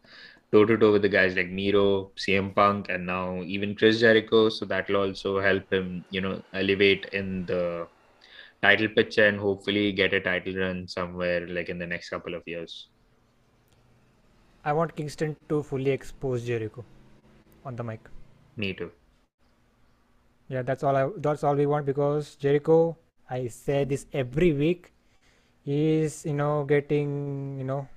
[0.51, 4.49] toe to toe with the guys like Miro CM Punk and now even Chris Jericho
[4.49, 7.87] so that'll also help him you know elevate in the
[8.61, 12.43] title picture and hopefully get a title run somewhere like in the next couple of
[12.45, 12.87] years.
[14.65, 16.83] I want Kingston to fully expose Jericho
[17.65, 18.09] on the mic.
[18.55, 18.91] Me too.
[20.49, 22.97] Yeah, that's all I that's all we want because Jericho,
[23.29, 24.91] I say this every week,
[25.67, 27.87] is you know getting you know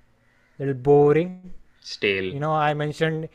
[0.58, 1.54] a little boring.
[1.80, 2.24] Stale.
[2.24, 3.28] You know, I mentioned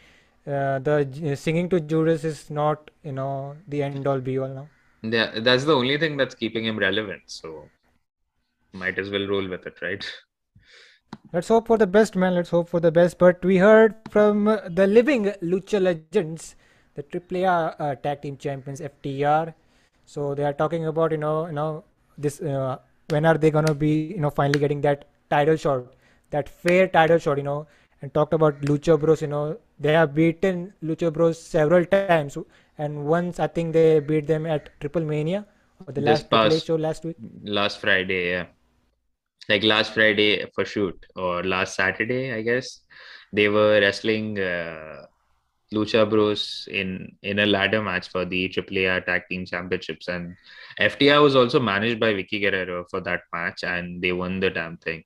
[0.46, 4.68] uh, the singing to Judas is not you know the end all be all now.
[5.02, 7.24] Yeah, that's the only thing that's keeping him relevant.
[7.28, 7.70] So
[8.74, 10.06] might as well roll with it, right?
[11.34, 12.36] Let's hope for the best, man.
[12.36, 13.18] Let's hope for the best.
[13.18, 16.56] But we heard from uh, the living Lucha Legends,
[16.96, 19.54] the AAA uh, Tag Team Champions FTR.
[20.06, 21.84] So they are talking about you know you know
[22.18, 22.78] this uh,
[23.10, 25.94] when are they gonna be you know finally getting that title shot,
[26.32, 27.68] that fair title shot, you know,
[28.02, 29.22] and talked about Lucha Bros.
[29.22, 32.26] You know they have beaten Lucha Bros several times,
[32.78, 35.46] and once I think they beat them at Triplemania
[35.86, 37.18] or the This last past show last week.
[37.44, 38.46] last Friday, yeah.
[39.50, 42.82] Like last Friday for shoot or last Saturday, I guess.
[43.34, 45.06] They were wrestling uh,
[45.74, 50.36] Lucha Bros in in a ladder match for the AAA Tag Team Championships, and
[50.80, 54.78] FTR was also managed by Vickie Guerrero for that match, and they won the damn
[54.78, 55.04] thing.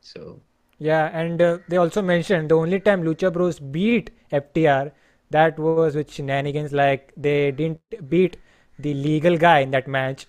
[0.00, 0.40] So
[0.78, 4.92] yeah, and uh, they also mentioned the only time Lucha Bros beat FTR
[5.30, 8.36] that was with shenanigans, like they didn't beat
[8.78, 10.26] the legal guy in that match.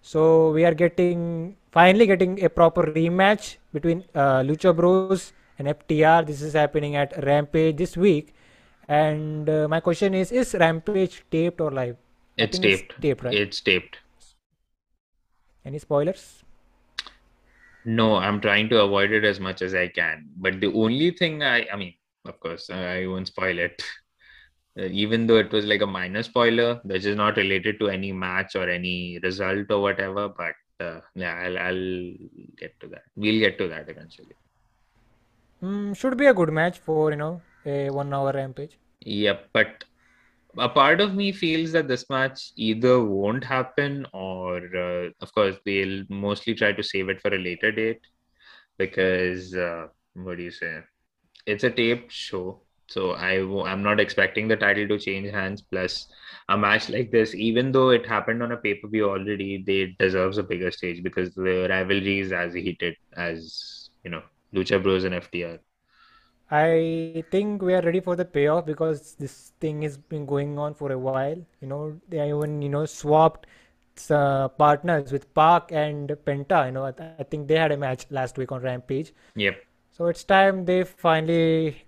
[0.00, 6.26] So we are getting finally getting a proper rematch between uh, Lucha Bros and FTR.
[6.26, 8.34] This is happening at Rampage this week.
[8.92, 11.96] And uh, my question is: Is Rampage taped or live?
[12.36, 13.02] It's think it's taped.
[13.02, 13.34] taped, right?
[13.34, 13.98] It's taped.
[15.64, 16.42] Any spoilers?
[17.84, 20.28] No, I'm trying to avoid it as much as I can.
[20.36, 21.94] But the only thing I, I mean,
[22.26, 23.82] of course, I won't spoil it.
[24.80, 28.10] Uh, even though it was like a minor spoiler, which is not related to any
[28.10, 30.30] match or any result or whatever.
[30.30, 32.14] But uh, yeah, I'll, I'll
[32.56, 33.02] get to that.
[33.14, 34.34] We'll get to that eventually.
[35.62, 38.78] Mm, should be a good match for you know a one-hour Rampage.
[39.04, 39.84] Yep, but
[40.58, 45.56] a part of me feels that this match either won't happen or, uh, of course,
[45.64, 48.00] they'll mostly try to save it for a later date
[48.78, 50.82] because, uh, what do you say?
[51.46, 55.62] It's a taped show, so I w- I'm not expecting the title to change hands.
[55.62, 56.08] Plus,
[56.48, 60.44] a match like this, even though it happened on a pay-per-view already, they deserves a
[60.44, 64.22] bigger stage because the rivalry is as heated as, you know,
[64.54, 65.60] Lucha Bros and FTR.
[66.52, 70.74] I think we are ready for the payoff because this thing has been going on
[70.74, 71.38] for a while.
[71.62, 73.46] You know, they even, you know, swapped
[74.10, 76.66] uh, partners with Pac and Penta.
[76.66, 79.14] You know, I, th- I think they had a match last week on Rampage.
[79.34, 79.64] Yep.
[79.92, 81.86] So it's time they finally,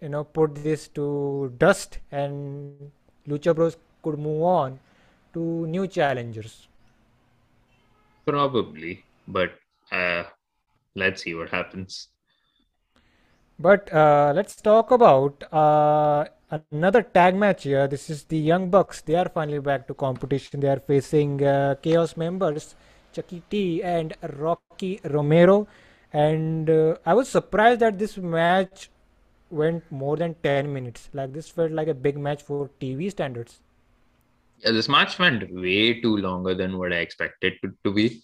[0.00, 2.92] you know, put this to dust and
[3.26, 4.78] Lucha Bros could move on
[5.32, 6.68] to new challengers.
[8.24, 9.54] Probably, but
[9.90, 10.22] uh,
[10.94, 12.10] let's see what happens.
[13.58, 16.24] But uh, let's talk about uh,
[16.72, 17.86] another tag match here.
[17.86, 19.00] This is the Young Bucks.
[19.00, 20.60] They are finally back to competition.
[20.60, 22.74] They are facing uh, Chaos members
[23.12, 25.68] Chucky T and Rocky Romero.
[26.12, 28.90] And uh, I was surprised that this match
[29.50, 31.08] went more than 10 minutes.
[31.12, 33.60] Like this felt like a big match for TV standards.
[34.58, 38.20] Yeah, this match went way too longer than what I expected it to be.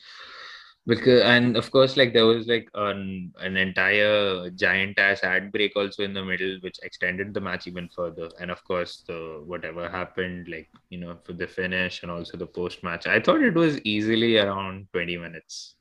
[0.86, 5.76] Because and of course, like there was like an an entire giant ass ad break
[5.76, 8.28] also in the middle, which extended the match even further.
[8.40, 12.46] And of course, the whatever happened, like you know, for the finish and also the
[12.46, 15.76] post match, I thought it was easily around 20 minutes.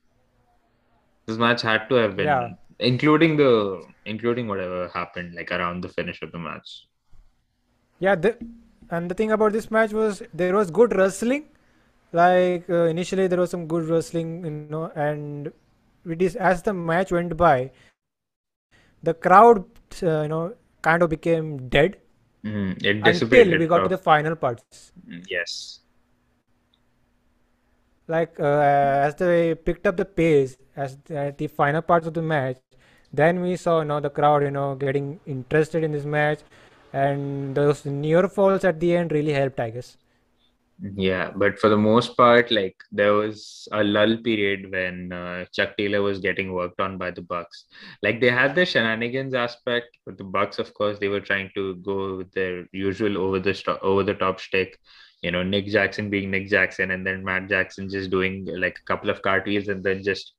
[1.28, 5.80] This match had to have been Yeah, been including the including whatever happened like around
[5.82, 6.88] the finish of the match.
[8.00, 8.16] yeah.
[8.16, 8.38] The,
[8.90, 11.46] and the thing about this match was there was good wrestling.
[12.12, 15.52] Like uh, initially there was some good wrestling, you know, and
[16.06, 17.72] it is as the match went by,
[19.04, 19.64] the crowd,
[20.04, 21.98] uh, you know, kind of became dead
[22.44, 24.92] Mhm, It until we got to the final parts.
[25.28, 25.82] yes.
[28.08, 28.44] Like uh,
[29.06, 32.58] as they picked up the pace as at the final parts of the match,
[33.14, 36.40] then we saw you know the crowd you know getting interested in this match,
[36.94, 39.98] and those near falls at the end really helped, I guess.
[40.82, 45.76] Yeah, but for the most part, like there was a lull period when uh, Chuck
[45.78, 47.66] Taylor was getting worked on by the Bucks.
[48.02, 51.76] Like they had the shenanigans aspect, but the Bucks, of course, they were trying to
[51.78, 54.78] go with their usual over the over the top shtick.
[55.22, 58.86] You know, Nick Jackson being Nick Jackson, and then Matt Jackson just doing like a
[58.86, 60.34] couple of cartwheels and then just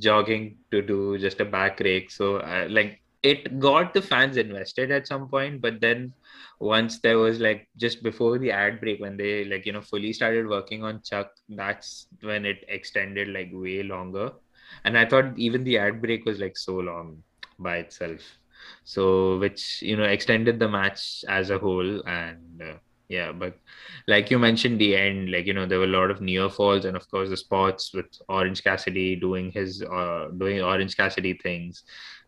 [0.00, 2.10] jogging to do just a back rake.
[2.10, 6.12] So, uh, like it got the fans invested at some point, but then
[6.60, 10.12] once there was like just before the ad break when they like you know fully
[10.12, 14.30] started working on Chuck, that's when it extended like way longer.
[14.84, 17.22] And I thought even the ad break was like so long
[17.58, 18.20] by itself.
[18.84, 22.74] So which you know extended the match as a whole and uh,
[23.08, 23.58] yeah, but
[24.06, 26.84] like you mentioned the end, like you know there were a lot of near falls
[26.84, 31.84] and of course the spots with Orange Cassidy doing his uh doing Orange Cassidy things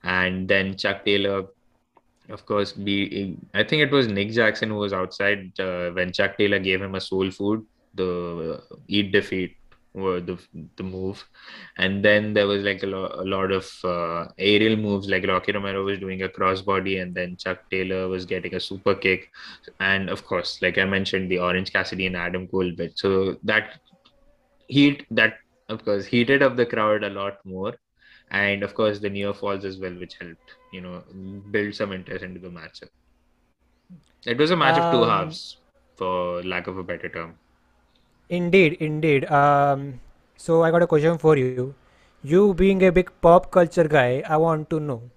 [0.07, 1.47] and then Chuck Taylor
[2.29, 6.37] of course, be I think it was Nick Jackson who was outside uh, when Chuck
[6.37, 9.57] Taylor gave him a soul food, the uh, eat defeat
[9.95, 10.37] were the
[10.77, 11.25] the move,
[11.79, 15.53] and then there was like a, lo- a lot of uh, aerial moves like Rocky
[15.53, 19.31] Romero was doing a crossbody, and then Chuck Taylor was getting a super kick,
[19.81, 22.99] and of course, like I mentioned, the Orange Cassidy and Adam Cole bit.
[22.99, 23.81] So that
[24.67, 25.39] heat that
[25.69, 27.75] of course heated up the crowd a lot more
[28.31, 31.03] and of course the near falls as well which helped you know
[31.51, 32.81] build some interest into the match
[34.27, 35.57] it was a match of two Um, halves
[35.97, 37.39] for lack of a better term
[38.29, 39.25] indeed, indeed.
[39.31, 40.01] Um,
[40.37, 41.75] so I got a question for you.
[42.23, 45.11] You being a big pop culture guy, I want to know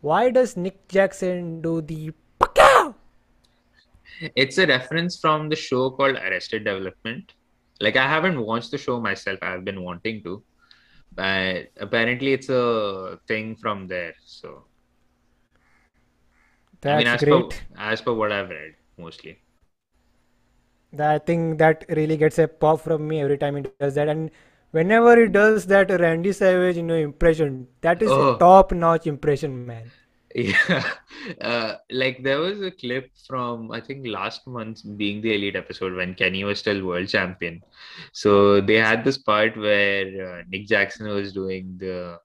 [0.00, 2.94] why does Nick Jackson do the Paka
[4.36, 7.32] It's a reference from the show called Arrested Development.
[7.80, 9.38] Like I haven't watched the show myself.
[9.42, 10.42] I've been wanting to,
[11.14, 14.14] but apparently it's a thing from there.
[14.24, 14.66] So
[16.88, 19.42] I mean, That's as per as per what I've read, mostly.
[20.98, 24.08] I think that really gets a pop from me every time it does that.
[24.08, 24.30] And
[24.70, 29.66] whenever it does that Randy Savage, you know, impression, that is a Oh, top-notch impression,
[29.66, 29.92] man.
[30.68, 30.90] yeah.
[31.40, 35.94] Uh, like there was a clip from I think last month's Being the Elite episode
[35.94, 37.62] when Kenny was still world champion.
[38.12, 42.18] So they had this part where uh, Nick Jackson was doing the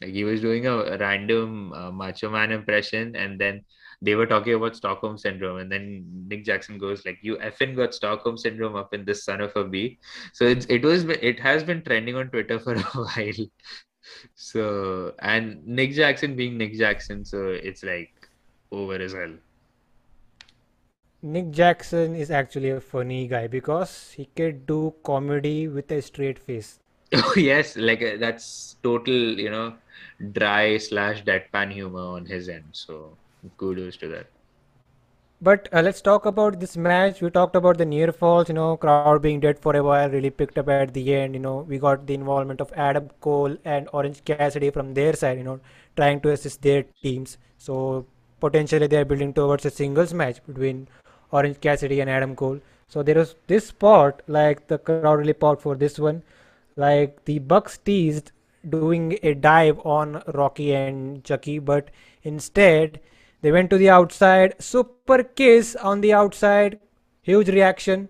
[0.00, 3.64] like he was doing a, a random uh, Macho Man impression, and then
[4.02, 7.94] they were talking about Stockholm syndrome, and then Nick Jackson goes like, "You effing got
[7.94, 10.00] Stockholm syndrome up in this son of a b."
[10.34, 13.46] So it's it was it has been trending on Twitter for a while.
[14.34, 18.12] So, and Nick Jackson being Nick Jackson, so it's like
[18.70, 19.34] over as hell.
[21.22, 26.38] Nick Jackson is actually a funny guy because he can do comedy with a straight
[26.38, 26.78] face.
[27.14, 29.74] Oh, yes, like uh, that's total, you know,
[30.32, 32.64] dry slash deadpan humor on his end.
[32.72, 33.16] So,
[33.58, 34.31] kudos to that.
[35.42, 37.20] But uh, let's talk about this match.
[37.20, 40.30] We talked about the near falls, you know, crowd being dead for a while, really
[40.30, 41.34] picked up at the end.
[41.34, 45.38] You know, we got the involvement of Adam Cole and Orange Cassidy from their side,
[45.38, 45.58] you know,
[45.96, 47.38] trying to assist their teams.
[47.58, 48.06] So
[48.38, 50.86] potentially they are building towards a singles match between
[51.32, 52.60] Orange Cassidy and Adam Cole.
[52.86, 56.22] So there was this spot, like the crowd really popped for this one.
[56.76, 58.30] Like the Bucks teased
[58.70, 61.90] doing a dive on Rocky and Chucky, but
[62.22, 63.00] instead
[63.42, 64.54] they went to the outside.
[64.60, 66.80] Super kiss on the outside.
[67.22, 68.08] Huge reaction.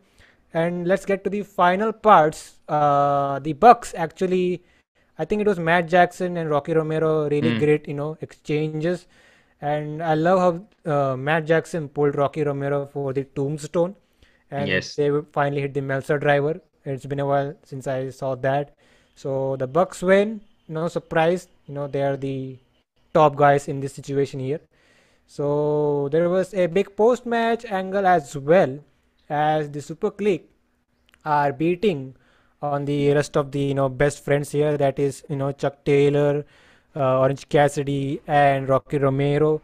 [0.55, 2.61] And let's get to the final parts.
[2.69, 4.63] Uh, the Bucks actually,
[5.19, 9.07] I think it was Matt Jackson and Rocky Romero, really Mm, great, you know, exchanges.
[9.61, 10.39] And I love
[10.85, 13.95] how uh, Matt Jackson pulled Rocky Romero for the tombstone,
[14.51, 14.97] and yes.
[14.97, 16.61] they finally hit the Meltzer driver.
[16.85, 18.75] It's been a while since I saw that.
[19.15, 20.41] So the Bucks win.
[20.69, 22.59] No surprise, you know, they are the
[23.15, 24.61] top guys in this situation here.
[25.35, 28.81] So there was a big post-match angle as well
[29.31, 30.49] as the Super Clique
[31.25, 32.15] are beating
[32.61, 34.77] on the rest of the you know best friends here.
[34.77, 36.45] That is you know Chuck Taylor,
[36.95, 39.63] uh, Orange Cassidy, and Rocky Romero.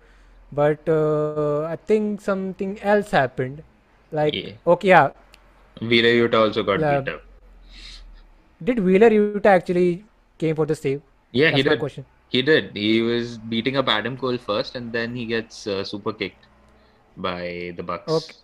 [0.52, 3.62] But uh, I think something else happened.
[4.10, 4.52] Like Yeah.
[4.66, 5.10] okay, yeah,
[5.80, 7.22] Wheeler Yuta also got uh, beat up.
[8.62, 10.04] did Wheeler Yuta actually
[10.38, 11.02] came for the save?
[11.32, 11.80] Yeah, he That's my did.
[11.80, 12.06] question.
[12.30, 12.74] He did.
[12.74, 16.46] He was beating up Adam Cole first, and then he gets uh, super kicked
[17.16, 18.34] by the Bucks.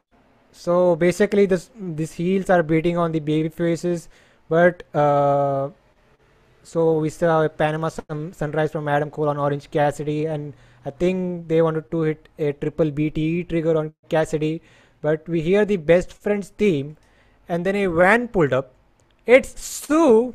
[0.00, 0.18] Okay,
[0.52, 4.08] so basically this these heels are beating on the baby faces,
[4.48, 5.70] but uh,
[6.70, 10.54] So we saw a Panama Sun- Sunrise from Adam Cole on Orange Cassidy, and
[10.86, 14.62] I think they wanted to hit a triple BTE trigger on Cassidy,
[15.06, 16.96] but we hear the best friends theme,
[17.48, 18.72] and then a van pulled up.
[19.26, 20.34] It's Sue,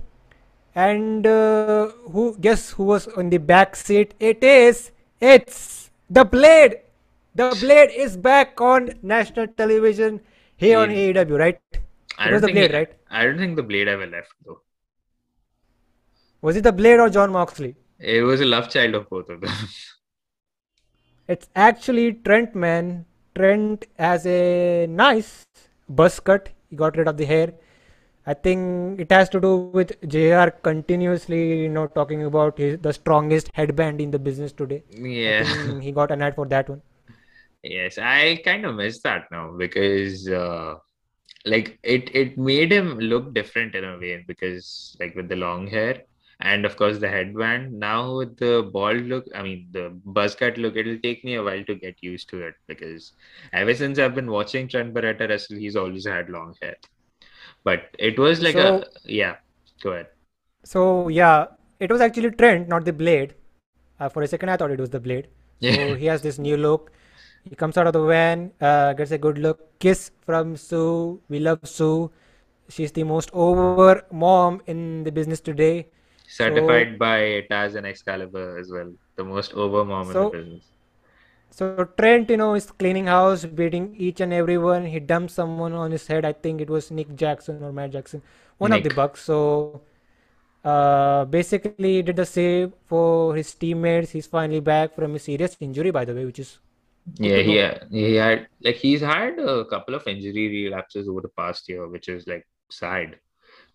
[0.83, 4.13] and uh, who guess who was on the back seat?
[4.19, 6.79] It is it's the Blade.
[7.35, 10.21] The Blade is back on national television
[10.55, 11.61] here on He, AEW, right?
[12.17, 12.93] I It don't think he, Blade, right?
[13.09, 14.61] I don't think the Blade ever left though.
[16.41, 17.75] Was it the Blade or Jon Moxley?
[17.99, 19.53] It was a love child of both of them.
[21.27, 23.05] It's actually Trent, man.
[23.35, 25.45] Trent has a nice
[25.87, 26.49] buzz cut.
[26.69, 27.53] He got rid of the hair.
[28.27, 32.91] I think it has to do with JR continuously, you know, talking about his the
[32.91, 34.83] strongest headband in the business today.
[34.91, 35.45] Yeah.
[35.81, 36.81] he got an ad for that one.
[37.63, 40.75] Yes, I kind of miss that now because uh
[41.45, 45.65] like it it made him look different in a way because like with the long
[45.67, 46.01] hair
[46.41, 50.57] and of course the headband now with the bald look I mean the buzz cut
[50.57, 53.13] look it'll take me a while to get used to it because
[53.53, 56.75] ever since I've been watching Trent Beretta wrestle he's always had long hair
[57.69, 58.69] but it was like a
[59.19, 59.35] yeah
[59.83, 60.07] go ahead
[60.67, 61.47] so yeah,
[61.79, 63.35] it was actually Trent, not the Blade.
[63.99, 65.27] Uh, for a second, I thought it was the Blade.
[65.61, 66.91] So yeah he has this new look.
[67.49, 71.21] He comes out of the van, uh, gets a good look, kiss from Sue.
[71.29, 72.11] We love Sue.
[72.67, 75.87] She's the most over mom in the business today.
[76.27, 80.65] So, certified by Taz and Excalibur as well the most over mom in the business
[81.57, 84.85] so Trent, you know, is cleaning house, beating each and everyone.
[84.85, 86.23] He dumped someone on his head.
[86.23, 88.21] I think it was Nick Jackson or Matt Jackson,
[88.59, 89.23] one of the Bucks.
[89.23, 89.81] So,
[90.63, 94.11] uh, basically, he did the save for his teammates.
[94.11, 96.59] He's finally back from a serious injury, by the way, which is
[97.19, 101.29] Yeah, he had, he had like he's had a couple of injury relapses over the
[101.29, 103.17] past year, which is like sad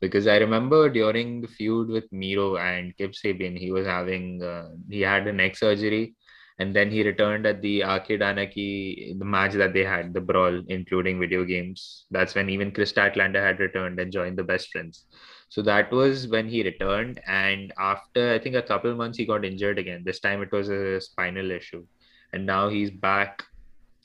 [0.01, 4.71] because I remember during the feud with Miro and Kip Sabian, he was having uh,
[4.91, 6.15] he had a neck surgery
[6.59, 10.63] and then he returned at the Arcade Anarchy, the match that they had, the brawl,
[10.69, 12.07] including video games.
[12.11, 15.07] That's when even Kris Statlander had returned and joined the best friends.
[15.49, 17.21] So that was when he returned.
[17.27, 20.03] And after I think a couple months, he got injured again.
[20.05, 21.87] This time it was a spinal issue.
[22.33, 23.43] And now he's back.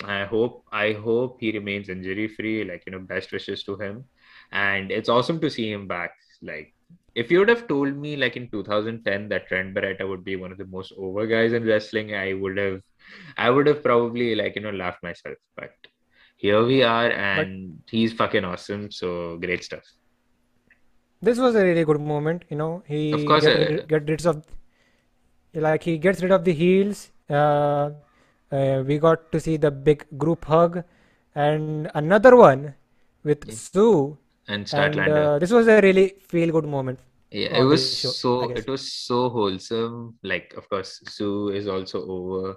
[0.04, 2.64] I hope I hope he remains injury free.
[2.64, 4.06] Like, you know, best wishes to him.
[4.52, 6.12] And it's awesome to see him back.
[6.42, 6.74] Like
[7.22, 10.52] if you would have told me like in 2010 that Trent Beretta would be one
[10.52, 12.82] of the most over guys in wrestling, I would have,
[13.38, 15.38] I would have probably like you know laughed myself.
[15.56, 15.72] But
[16.36, 18.92] here we are, and but, he's fucking awesome.
[18.92, 19.82] So great stuff.
[21.20, 22.46] This was a really good moment.
[22.50, 24.44] You know, he of course get, uh, get rid of
[25.56, 27.10] like he gets rid of the heels.
[27.28, 27.90] Uh,
[28.52, 30.84] uh, we got to see the big group hug,
[31.34, 32.76] and another one
[33.24, 33.56] with yeah.
[33.56, 34.18] Sue
[34.48, 35.06] and Statlander.
[35.06, 37.00] And, uh, this was a really feel good moment.
[37.32, 40.18] Yeah, it was show, so it was so wholesome.
[40.24, 42.56] Like, of course, Sue is also over,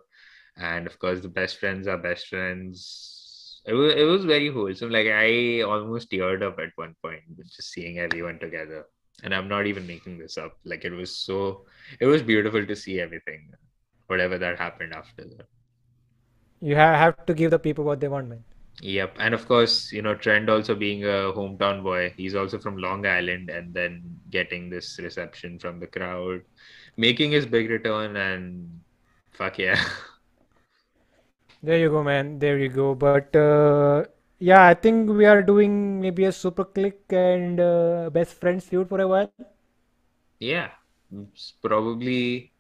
[0.57, 3.62] and of course, the best friends are best friends.
[3.66, 4.91] It was it was very wholesome.
[4.91, 8.86] Like I almost teared up at one point just seeing everyone together.
[9.22, 10.57] And I'm not even making this up.
[10.64, 11.66] Like it was so
[11.99, 13.51] it was beautiful to see everything,
[14.07, 15.47] whatever that happened after that.
[16.61, 18.45] You have to give the people what they want, man.
[18.82, 22.78] Yep, and of course, you know, Trent also being a hometown boy, he's also from
[22.78, 26.42] Long Island, and then getting this reception from the crowd,
[26.96, 28.80] making his big return, and
[29.32, 29.82] fuck yeah.
[31.62, 32.38] There you go, man.
[32.38, 32.94] There you go.
[32.94, 34.04] But uh,
[34.38, 38.88] yeah, I think we are doing maybe a Super Clique and uh, best friends feud
[38.88, 39.32] for a while.
[40.40, 40.70] Yeah,
[41.12, 42.52] it's probably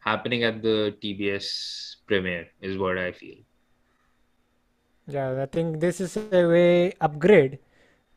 [0.00, 3.38] happening at the TBS premiere, is what I feel.
[5.12, 7.58] Yeah, I think this is a way upgrade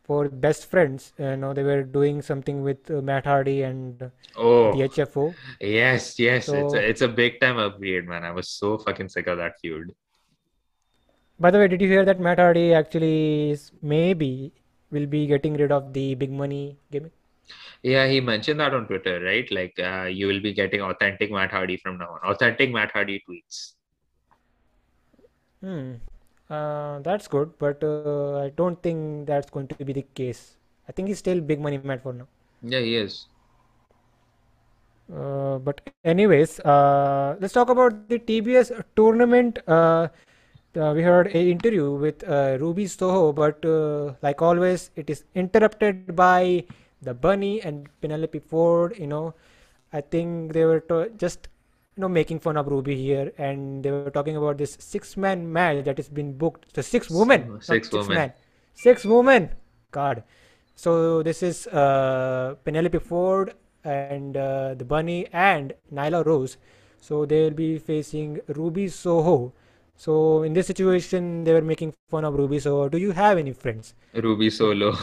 [0.04, 1.14] for best friends.
[1.18, 5.34] You know, they were doing something with uh, Matt Hardy and oh the HFO.
[5.60, 8.24] Yes, yes, so, it's a, it's a big time upgrade, man.
[8.24, 9.94] I was so fucking sick of that feud.
[11.40, 14.54] By the way, did you hear that Matt Hardy actually is maybe
[14.92, 17.12] will be getting rid of the big money gimmick?
[17.82, 19.50] Yeah, he mentioned that on Twitter, right?
[19.52, 22.32] Like, uh, you will be getting authentic Matt Hardy from now on.
[22.32, 23.74] Authentic Matt Hardy tweets.
[25.62, 25.96] Hmm.
[26.54, 30.58] Uh, that's good, but uh, I don't think that's going to be the case.
[30.88, 32.28] I think he's still big money man for now.
[32.62, 33.28] Yeah, he is.
[35.14, 39.60] Uh, but anyways, uh, let's talk about the TBS tournament.
[39.68, 40.08] Uh,
[40.76, 46.16] we heard an interview with uh, Ruby Soho, but uh, like always, it is interrupted
[46.16, 46.64] by
[47.02, 48.96] the Bunny and Penelope Ford.
[48.98, 49.34] You know,
[49.92, 51.48] I think they were to- just
[51.96, 55.86] you know making fun of Ruby here, and they were talking about this six-man match
[55.86, 56.74] that has been booked.
[56.74, 58.34] The six women, six, six women, man.
[58.74, 59.50] six women.
[59.92, 60.24] God.
[60.76, 66.58] So this is uh, Penelope Ford and uh, the Bunny and Nyla Rose.
[67.00, 69.54] So they will be facing Ruby Soho.
[69.96, 72.90] So in this situation, they were making fun of Ruby Soho.
[72.90, 73.94] Do you have any friends?
[74.16, 74.98] Ruby Solo.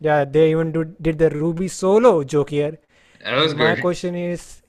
[0.00, 2.78] Yeah, they even do, did the Ruby Solo joke here.
[3.24, 3.80] That was My good.
[3.80, 4.59] question is,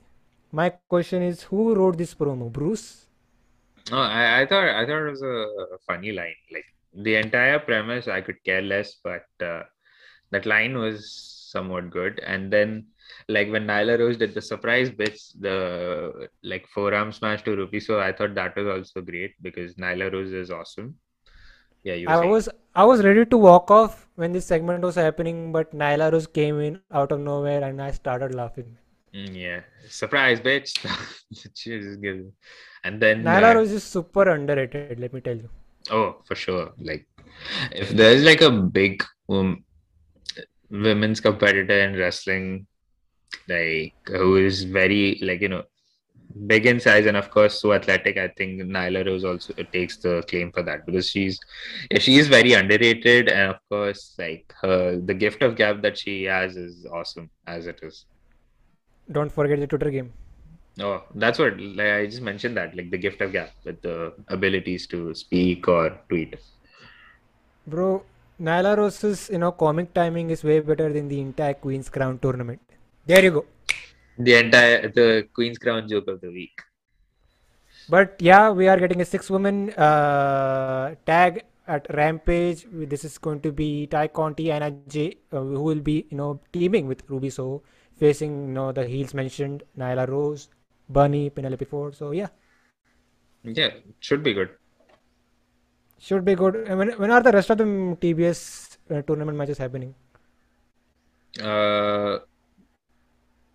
[0.52, 2.52] my question is, who wrote this promo?
[2.52, 3.08] Bruce?
[3.90, 6.36] no I, I thought I thought it was a funny line.
[6.52, 9.64] Like the entire premise, I could care less, but uh,
[10.32, 12.20] that line was somewhat good.
[12.26, 12.88] And then,
[13.28, 18.00] like when Nyla Rose did the surprise bits, the like forearm smash to Ruby, so
[18.00, 20.96] I thought that was also great because Nyla Rose is awesome.
[21.84, 22.10] Yeah, you.
[22.10, 22.30] I saying.
[22.30, 26.28] was I was ready to walk off when this segment was happening, but Nyla Rose
[26.28, 28.78] came in out of nowhere, and I started laughing.
[29.14, 30.78] Mm, yeah, surprise, bitch.
[32.84, 35.00] and then Nyla uh, Rose is super underrated.
[35.00, 35.50] Let me tell you.
[35.90, 36.72] Oh, for sure.
[36.80, 37.08] Like,
[37.72, 39.64] if there's like a big um,
[40.70, 42.68] women's competitor in wrestling,
[43.48, 45.64] like who is very like you know
[46.48, 50.24] big in size and of course so athletic, I think Nyla Rose also takes the
[50.30, 51.38] claim for that because she's
[52.00, 56.24] she is very underrated and of course like her the gift of gab that she
[56.24, 58.06] has is awesome as it is.
[59.12, 60.12] Don't forget the Twitter game.
[60.80, 64.14] Oh, that's what like I just mentioned that like the gift of gab with the
[64.30, 66.36] abilities to speak or tweet.
[67.68, 68.04] Bro,
[68.40, 72.62] Nyla Rose's you know comic timing is way better than the entire Queen's Crown tournament.
[73.06, 73.46] There you go.
[74.18, 76.62] The entire the Queen's Crown joke of the week.
[77.90, 82.66] But yeah, we are getting a six woman uh, tag at Rampage.
[82.72, 86.18] This is going to be Tay Conti and Anna Jay, uh, who will be you
[86.18, 87.64] know teaming with Ruby So
[87.98, 90.50] facing you know the heels mentioned Nyla Rose,
[90.90, 91.96] Bunny, Penelope Ford.
[91.96, 92.28] So yeah.
[93.44, 94.50] Yeah, should be good.
[96.00, 96.68] Should be good.
[96.78, 99.94] when when are the rest of the TBS uh, tournament matches happening?
[101.40, 102.20] Uh,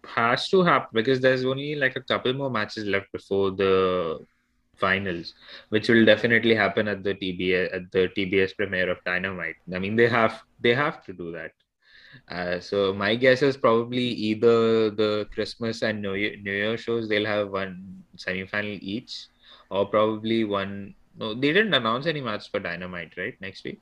[0.07, 4.19] has has to happen because there's only like a couple more matches left before the
[4.77, 5.35] finals,
[5.71, 9.57] which will definitely happen at the TBS at the TBS premiere of Dynamite.
[9.75, 11.53] I mean, they have they have to do that.
[12.29, 17.09] Uh, so my guess is probably either the Christmas and New Year, New Year shows
[17.09, 19.27] they'll have one semi-final each,
[19.71, 20.95] or probably one.
[21.19, 23.35] No, they didn't announce any match for Dynamite, right?
[23.41, 23.81] Next week.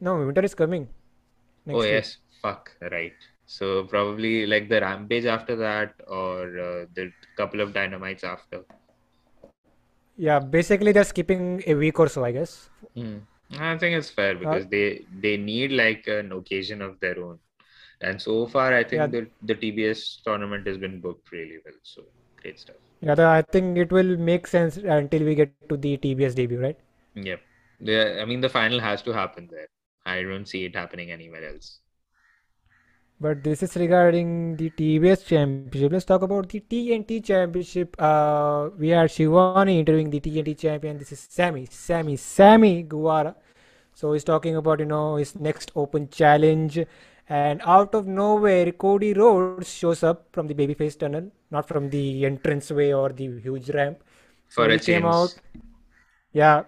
[0.00, 0.88] No, winter is coming.
[1.66, 1.90] Next oh week.
[1.90, 3.14] yes, fuck right.
[3.46, 8.64] So probably like the Rampage after that, or uh, the couple of Dynamites after.
[10.16, 12.70] Yeah, basically they're skipping a week or so, I guess.
[12.94, 13.18] Hmm.
[13.58, 17.38] I think it's fair because they they need like an occasion of their own,
[18.00, 19.06] and so far I think Yeah.
[19.12, 21.78] the the TBS tournament has been booked really well.
[21.82, 22.02] So
[22.42, 22.76] great stuff.
[23.00, 26.78] Yeah, I think it will make sense until we get to the TBS debut, right?
[27.14, 27.40] Yep.
[27.80, 29.68] The I mean the final has to happen there.
[30.04, 31.80] I don't see it happening anywhere else.
[33.22, 35.92] But this is regarding the TBS championship.
[35.92, 37.94] Let's talk about the TNT championship.
[37.98, 40.98] Uh, we had Schiavone interviewing the TNT champion.
[40.98, 43.34] This is Sammy, Sammy, Sammy Guevara.
[43.94, 46.78] So he's talking about you know his next open challenge,
[47.28, 52.24] and out of nowhere, Cody Rhodes shows up from the babyface tunnel, not from the
[52.24, 54.02] entranceway or the huge ramp.
[54.54, 55.04] For So a he came change.
[55.04, 55.34] out.
[56.32, 56.64] Yeah,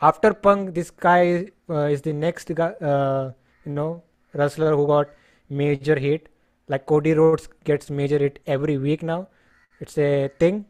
[0.00, 3.32] after Punk, this guy uh, is the next guy, uh,
[3.64, 4.02] you know,
[4.34, 5.08] wrestler who got
[5.52, 6.28] major hit.
[6.68, 9.28] Like Cody Rhodes gets major hit every week now.
[9.80, 10.64] It's a thing.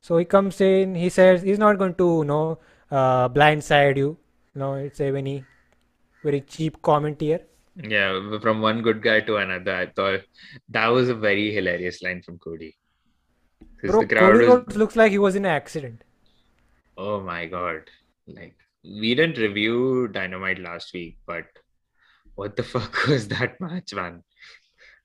[0.00, 2.58] So he comes in, he says he's not going to, you know,
[2.90, 4.16] uh, blindside you.
[4.54, 5.44] No, it's a very,
[6.22, 7.40] very cheap comment here.
[7.76, 9.74] Yeah, from one good guy to another.
[9.74, 10.20] I thought
[10.68, 12.76] that was a very hilarious line from Cody.
[13.82, 16.02] Bro, the crowd Cody was looks like he was in an accident.
[16.98, 17.82] Oh my God.
[18.26, 21.44] Like, we didn't review Dynamite last week, but
[22.34, 24.22] what the fuck was that match, man?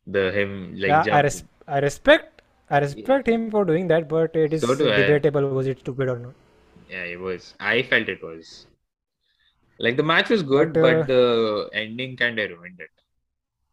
[0.07, 4.36] The him like Yeah, I res I respect I respect him for doing that, but
[4.36, 5.21] it is So do I.
[5.21, 6.34] debatable was it stupid or not.
[6.89, 7.53] Yeah, it was.
[7.59, 8.65] I felt it was.
[9.80, 12.89] Like the match was good, But, but uh, the ending kind of ruined it.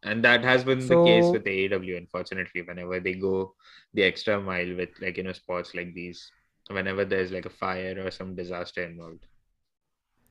[0.03, 3.55] And that has been the case So with AEW, unfortunately, whenever they go
[3.93, 6.31] the extra mile with like you know spots like these,
[6.69, 9.25] whenever there's like a fire or some disaster involved.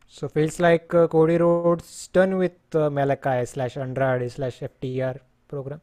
[0.07, 5.82] So feels like uh, Cody Rhodes done with uh, Malakai slash Andrade slash FTR program.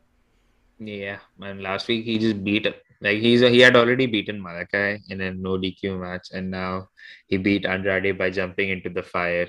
[0.79, 2.65] Yeah, and last week he just beat
[3.01, 6.89] like he's he had already beaten Malakai in a no DQ match, and now
[7.27, 9.47] he beat Andrade by jumping into the fire.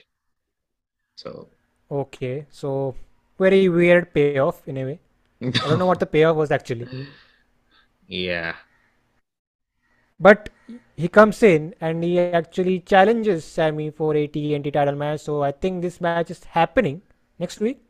[1.16, 1.48] So
[1.90, 2.94] Okay, so
[3.38, 5.00] very weird payoff in a way.
[5.62, 6.88] I don't know what the payoff was actually.
[8.06, 8.54] yeah,
[10.18, 10.48] But
[10.96, 15.20] he comes in and he actually challenges Sammy for a TNT title match.
[15.20, 17.02] So I think this match is happening
[17.38, 17.80] next week.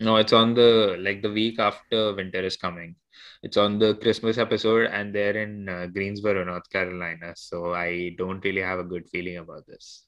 [0.00, 2.96] no, it's on the like the week after winter is coming.
[3.42, 7.32] It's on the Christmas episode, and they're in uh, Greensboro, North Carolina.
[7.36, 10.04] So I don't really have a good feeling about this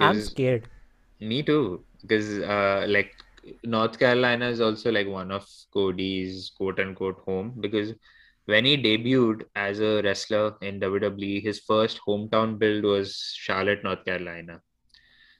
[0.00, 0.68] I'm scared.
[1.20, 3.12] Me too, because uh, like
[3.64, 7.92] North Carolina is also like one of Cody's quote unquote home because
[8.46, 14.04] when he debuted as a wrestler in WWE, his first hometown build was Charlotte, North
[14.04, 14.60] Carolina.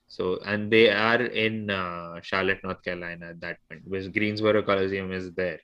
[0.08, 5.12] So, and they are in uh, Charlotte, North Carolina at that point because Greensboro Coliseum
[5.12, 5.58] is there.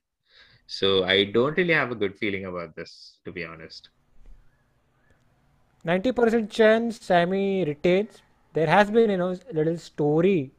[0.66, 3.90] So, I don't really have a good feeling about this, to be honest.
[5.86, 8.22] 90% chance Sammy retains.
[8.52, 10.52] There has been, you know, a little story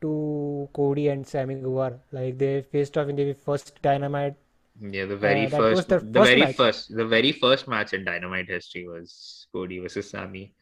[0.00, 1.98] to Cody and Sammy Guevara.
[2.12, 4.36] Like they faced off in the first Dynamite.
[4.80, 6.56] Yeah, the very Uh, first, the first very match.
[6.56, 10.54] first, the very first match in Dynamite history was Cody versus Sammy.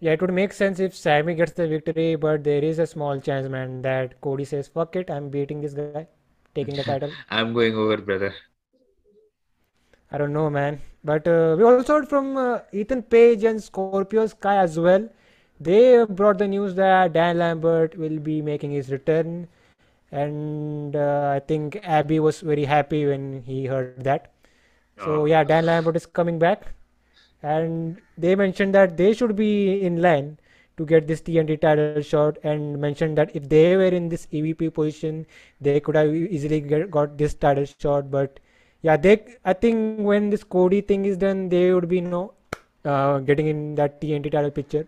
[0.00, 3.18] Yeah, it would make sense if Sammy gets the victory, but there is a small
[3.20, 6.06] chance, man, that Cody says, "Fuck it, I'm beating this guy,
[6.54, 8.34] taking the title." I'm going over, brother.
[10.10, 10.80] I don't know, man.
[11.02, 15.08] But uh, we also heard from uh, Ethan Page and Scorpio Sky as well.
[15.60, 19.48] They brought the news that Dan Lambert will be making his return,
[20.22, 24.32] and uh, I think Abby was very happy when he heard that.
[25.04, 26.66] So Oh, yeah, Dan Lambert is coming back,
[27.42, 30.38] and they mentioned that they should be in line
[30.76, 34.72] to get this TNT title shot, and mentioned that if they were in this EVP
[34.74, 35.26] position,
[35.60, 38.10] they could have easily get, got this title shot.
[38.10, 38.40] But
[38.82, 42.34] yeah, they I think when this Cody thing is done, they would be you know
[42.84, 44.86] uh, getting in that TNT title picture.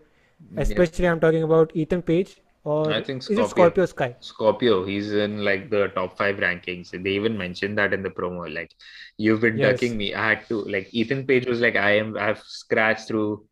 [0.51, 0.61] yeah.
[0.61, 3.47] Especially I'm talking about Ethan Page or I think is it Scorpio.
[3.49, 4.15] Scorpio Sky?
[4.19, 6.89] Scorpio, he's in like the top five rankings.
[6.91, 8.47] They even mentioned that in the promo.
[8.53, 8.71] Like,
[9.17, 9.79] you've been Yes.
[9.79, 10.13] ducking me.
[10.13, 12.17] I had to like Ethan Page was like, I am.
[12.17, 13.45] I've scratched through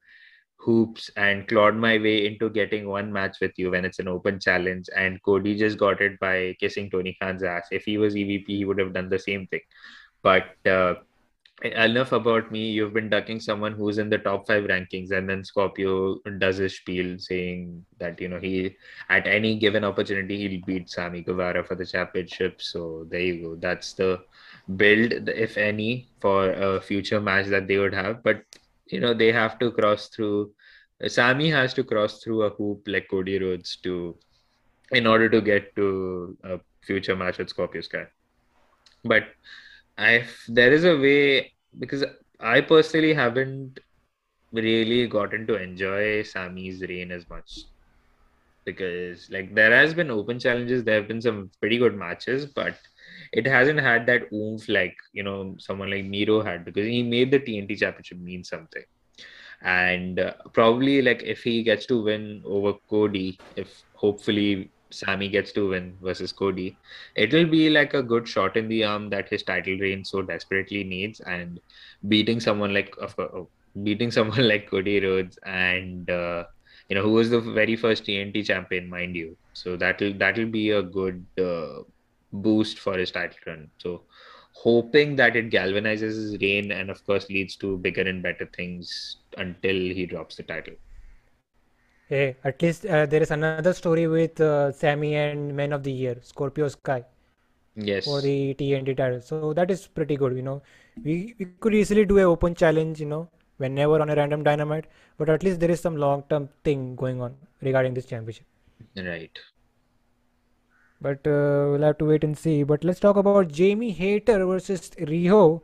[0.66, 4.40] hoops and clawed my way into getting one match with you when it's an open
[4.40, 4.88] challenge.
[5.04, 7.68] And Cody just got it by kissing Tony Khan's ass.
[7.72, 9.62] If he was EVP, he would have done the same thing.
[10.24, 10.96] But uh,
[11.64, 12.72] enough about me.
[12.72, 16.76] You've been ducking someone who's in the top five rankings, and then Scorpio does his
[16.76, 18.76] spiel saying that you know he
[19.10, 22.62] at any given opportunity he'll beat Sammy Guevara for the championship.
[22.62, 23.56] So there you go.
[23.56, 24.24] That's the
[24.76, 28.22] build, if any, for a future match that they would have.
[28.24, 28.44] But
[28.88, 30.52] you know they have to cross through.
[31.08, 34.18] Sammy has to cross through a hoop like Cody Rhodes to,
[34.92, 38.06] in order to get to a future match with Scorpio Sky.
[39.04, 39.26] But
[39.98, 42.04] I there is a way because
[42.40, 43.80] I personally haven't
[44.52, 47.66] really gotten to enjoy Sammy's reign as much
[48.66, 52.78] because like there has been open challenges, there have been some pretty good matches, but
[53.32, 57.32] it hasn't had that oomph like you know someone like Miro had because he made
[57.32, 58.84] the TNT Championship mean something.
[59.62, 65.52] And uh, probably like if he gets to win over Cody, if hopefully Sammy gets
[65.54, 66.78] to win versus Cody,
[67.16, 70.84] it'll be like a good shot in the arm that his title reign so desperately
[70.84, 71.20] needs.
[71.22, 71.60] And
[72.08, 73.48] beating someone like, oh,
[73.84, 76.46] beating someone like Cody Rhodes, and uh,
[76.90, 79.36] you know who was the very first TNT champion, mind you.
[79.54, 81.84] So that'll that'll be a good uh,
[82.32, 83.70] boost for his title run.
[83.78, 84.04] So
[84.54, 89.18] hoping that it galvanizes his reign and of course leads to bigger and better things
[89.38, 90.74] until he drops the title.
[92.08, 95.92] Hey, at least uh, there is another story with uh, Sammy and Men of the
[95.92, 97.04] Year, Scorpio Sky,
[97.76, 98.06] Yes.
[98.06, 99.22] for the TNT title.
[99.22, 100.36] So that is pretty good.
[100.36, 100.62] You know,
[101.04, 103.00] we we could easily do a open challenge.
[103.00, 104.86] You know, whenever on a random dynamite,
[105.18, 108.46] but at least there is some long-term thing going on regarding this championship.
[108.96, 109.40] Right.
[111.02, 112.64] But uh, we'll have to wait and see.
[112.64, 115.62] But let's talk about Jamie Hayter versus Riho,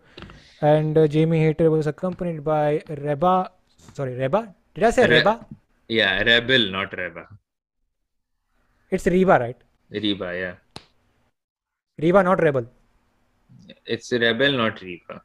[0.62, 3.52] and uh, Jamie Hayter was accompanied by Reba.
[3.94, 4.54] Sorry, Reba.
[4.76, 5.46] Did I say Re- Reba?
[5.98, 7.28] Yeah, Rebel, not Reba.
[8.90, 9.58] It's Reba, right?
[9.90, 10.56] Reba, yeah.
[12.02, 12.66] Reba, not Rebel.
[13.86, 15.22] It's Rebel, not Reba.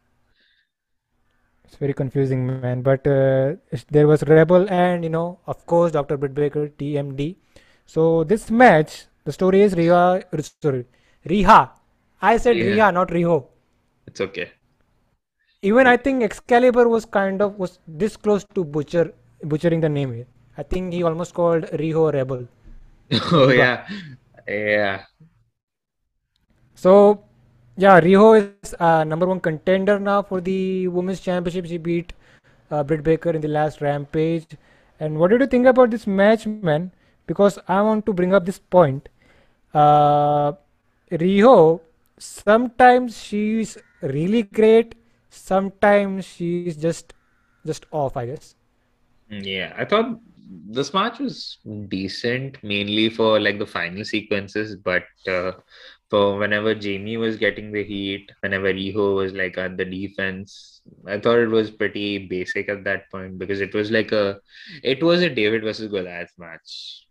[1.64, 2.82] It's very confusing, man.
[2.82, 3.54] But uh,
[3.92, 6.16] there was Rebel and, you know, of course, Dr.
[6.16, 7.36] Britt Baker, DMD.
[7.86, 10.24] So this match, the story is Riha,
[10.60, 10.84] sorry,
[11.24, 11.70] Riha.
[12.20, 12.64] I said Yeah.
[12.64, 13.46] Riha, not Riho.
[14.08, 14.50] It's okay.
[15.62, 19.12] Even I think Excalibur was kind of was this close to butcher
[19.44, 20.26] butchering the name here.
[20.58, 22.48] I think he almost called Riho Rebel.
[23.32, 23.86] Oh, yeah.
[24.48, 25.04] Yeah.
[26.74, 27.24] So
[27.76, 31.66] yeah, Riho is uh, number one contender now for the women's championship.
[31.66, 32.12] She beat
[32.70, 34.46] uh, Britt Baker in the last Rampage.
[35.00, 36.92] And what did you think about this match, man?
[37.26, 39.08] Because I want to bring up this point.
[39.74, 40.52] Uh,
[41.10, 41.80] Riho,
[42.18, 44.94] sometimes she's really great.
[45.30, 47.14] Sometimes she's just
[47.66, 48.54] just off, I guess.
[49.30, 55.52] Yeah, I thought this match was decent, mainly for like the final sequences, but uh,
[56.08, 61.18] for whenever Jamie was getting the heat, whenever Riho was like at the defense, I
[61.18, 64.38] thought it was pretty basic at that point because it was like a,
[64.82, 67.06] it was a David versus Goliath match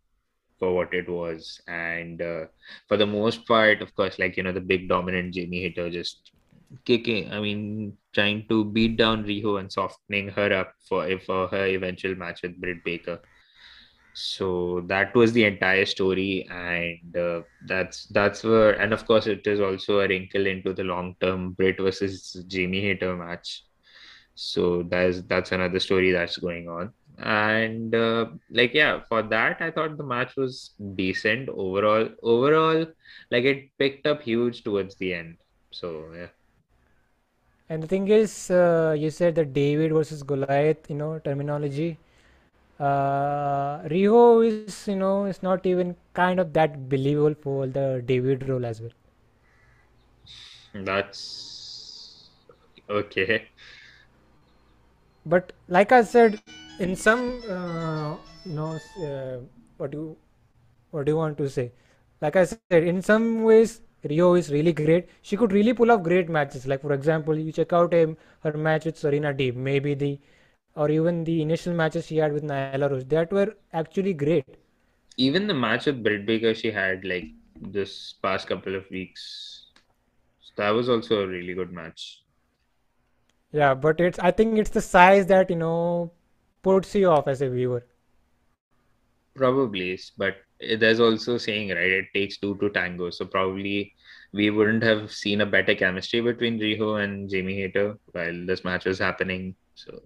[0.57, 2.45] for what it was, and uh,
[2.87, 6.31] for the most part, of course, like you know the big dominant Jamie hitter just
[6.85, 11.65] kicking, I mean, trying to beat down Riho and softening her up for for her
[11.67, 13.19] eventual match with Britt Baker.
[14.17, 19.45] So that was the entire story, and uh, that's that's where, and of course, it
[19.45, 23.65] is also a wrinkle into the long term Britt versus Jamie Hayter match.
[24.35, 26.93] So that's that's another story that's going on.
[27.19, 32.09] And uh, like yeah, for that I thought the match was decent overall.
[32.23, 32.85] Overall,
[33.31, 35.37] like it picked up huge towards the end.
[35.71, 36.34] So yeah.
[37.69, 41.97] And the thing is, uh, you said that David versus Goliath, you know, terminology.
[42.79, 48.47] Uh, Riho is, you know, is not even kind of that believable for the David
[48.47, 48.91] role as well.
[50.73, 52.29] That's
[52.89, 53.47] okay.
[55.25, 56.41] But like I said,
[56.79, 59.39] in some, uh, you know, uh,
[59.77, 60.17] what do you,
[60.91, 61.71] what do you want to say?
[62.21, 65.09] Like I said, in some ways, Riho is really great.
[65.21, 66.67] She could really pull off great matches.
[66.67, 70.19] Like for example, you check out her match with Serena Deeb, maybe the,
[70.75, 73.05] or even the initial matches she had with Nyla Rose.
[73.05, 74.45] That were actually great.
[75.17, 77.29] Even the match with Britt Baker she had like
[77.61, 79.67] this past couple of weeks,
[80.57, 82.23] that was also a really good match.
[83.51, 86.11] Yeah, but it's I think it's the size that you know
[86.61, 87.85] puts you off as a viewer.
[89.35, 93.09] Probably, is, but there's also saying, right, it takes two to tango.
[93.09, 93.93] So probably
[94.33, 98.85] we wouldn't have seen a better chemistry between Riho and Jamie Hayter while this match
[98.85, 99.55] was happening.
[99.75, 100.03] So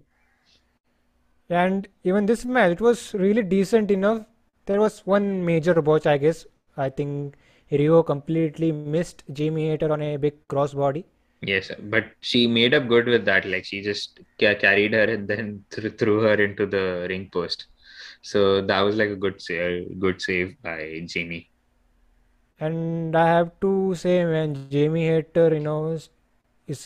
[1.50, 4.24] And even this match, it was really decent enough.
[4.66, 6.46] There was one major botch, I guess.
[6.78, 7.36] I think
[7.70, 11.04] Riho completely missed Jamie Hayter on a big crossbody.
[11.42, 13.44] Yes, but she made up good with that.
[13.46, 17.66] Like she just ca- carried her and then th- threw her into the ring post.
[18.22, 21.50] So that was like a good save, good save by Jamie.
[22.60, 26.10] And I have to say, man, Jamie Hayter, you know, is,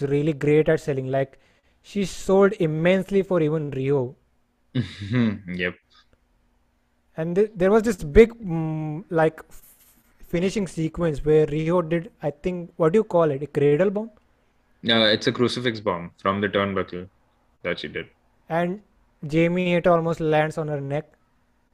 [0.03, 1.09] really great at selling.
[1.09, 1.39] Like
[1.83, 4.15] she sold immensely for even Riho.
[5.47, 5.75] Yep.
[7.17, 9.63] And th there was this big, mm, like, f-
[10.35, 13.43] finishing sequence where Riho did, I think, what do you call it?
[13.43, 14.11] A cradle bomb?
[14.85, 17.09] No, it's a crucifix bomb from the turnbuckle
[17.63, 18.09] that she did.
[18.49, 18.83] And
[19.27, 21.14] Jamie Hayter almost lands on her neck.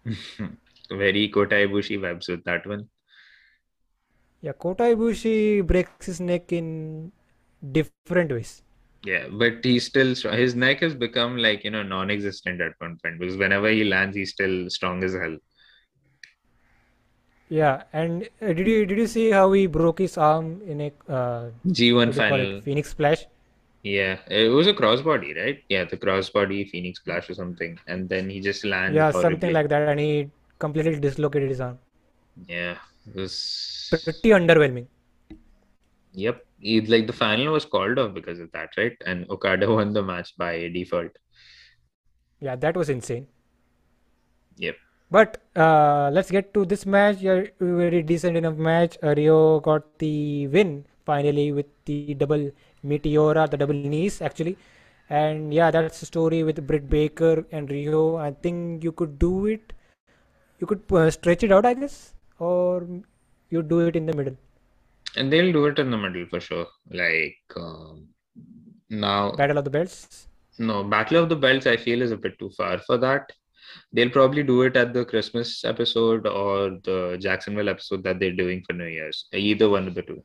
[0.90, 2.88] Very Kota Ibushi vibes with that one.
[4.42, 7.12] Yeah, Kota Ibushi breaks his neck in
[7.72, 8.62] different ways.
[9.05, 10.36] Yeah, but he's still strong.
[10.36, 14.16] His neck has become like, you know, non-existent at one point because whenever he lands,
[14.16, 15.36] he's still strong as hell.
[17.48, 20.92] Yeah, and uh, did you did you see how he broke his arm in a
[21.12, 22.51] uh, G1 what do you call it?
[22.51, 22.61] final.
[22.62, 23.26] Phoenix Splash?
[23.82, 25.62] Yeah, it was a crossbody, right?
[25.68, 27.78] Yeah, the crossbody Phoenix Splash or something.
[27.86, 31.78] And then he just lands Yeah, something like that, and he completely dislocated his arm.
[32.46, 32.76] Yeah,
[33.06, 33.88] it was.
[33.90, 34.86] Pretty underwhelming.
[36.12, 36.44] Yep.
[36.62, 38.96] It, like the final was called off because of that, right?
[39.06, 41.12] And Okada won the match by default.
[42.40, 43.26] Yeah, that was insane.
[44.58, 44.76] Yep.
[45.10, 47.20] But uh, let's get to this match.
[47.20, 48.98] Yeah, very decent enough match.
[49.02, 52.50] Uh, Riho got the win finally with the double
[52.84, 54.56] Meteora, the double knees actually.
[55.08, 58.20] And yeah, that's the story with Britt Baker and Riho.
[58.20, 59.72] I think you could do it.
[60.60, 62.86] You could uh, stretch it out, I guess, or
[63.48, 64.36] you do it in the middle.
[65.16, 66.66] And they'll do it in the middle for sure.
[66.90, 68.08] Like um,
[68.88, 70.28] now, Battle of the Belts.
[70.58, 73.32] no, Battle of the Belts, I feel is a bit too far for that.
[73.92, 78.62] They'll probably do it at the Christmas episode or the Jacksonville episode that they're doing
[78.66, 79.26] for New Year's.
[79.32, 80.22] Either one of the two.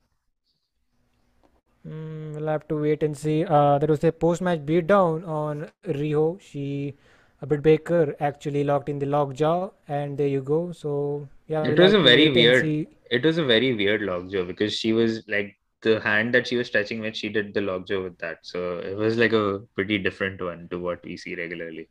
[1.88, 3.46] Mm, we'll have to wait and see.
[3.46, 6.40] Uh, there was a post-match beatdown on Riho.
[6.42, 6.96] She,
[7.42, 10.72] a Britt Baker, actually locked in the lockjaw, and there you go.
[10.72, 12.88] So yeah, It was a very weird.
[13.12, 16.70] It was a very weird lockjaw because she was like the hand that she was
[16.72, 18.40] touching with, she did the lockjaw with that.
[18.44, 21.88] So it was like a pretty different one to what we see regularly.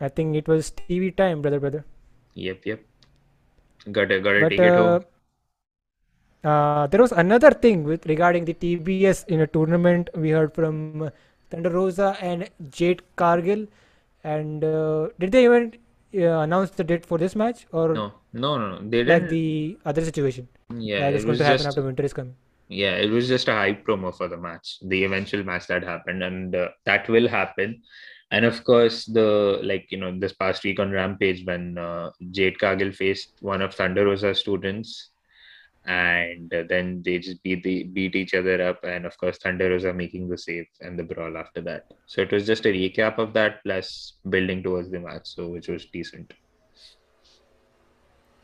[0.00, 1.84] I think it was TV time, brother, brother.
[2.34, 2.84] Yep, yep.
[3.92, 5.04] Gotta gotta But take it uh, home.
[6.44, 10.08] Uh, there was another thing with regarding the TBS in a tournament.
[10.14, 11.10] We heard from
[11.50, 13.66] Thunder Rosa and Jade Cargill.
[14.24, 15.74] And uh, did they even
[16.14, 18.88] uh, announce the date for this match, or No, no, no, no.
[18.90, 19.30] They like didn't.
[19.30, 20.48] the other situation?
[20.74, 22.34] Yeah, That is it going was to happen just after winter is coming.
[22.68, 26.22] yeah, it was just a hype promo for the match, the eventual match that happened,
[26.22, 27.82] and uh, that will happen.
[28.30, 32.58] And of course, the like you know this past week on Rampage when uh, Jade
[32.60, 35.10] Cargill faced one of Thunder Rosa's students,
[35.86, 39.92] and then they just beat the beat each other up, and of course Thunder Rosa
[39.92, 41.84] making the save and the brawl after that.
[42.06, 45.68] So it was just a recap of that plus building towards the match, so which
[45.68, 46.32] was decent.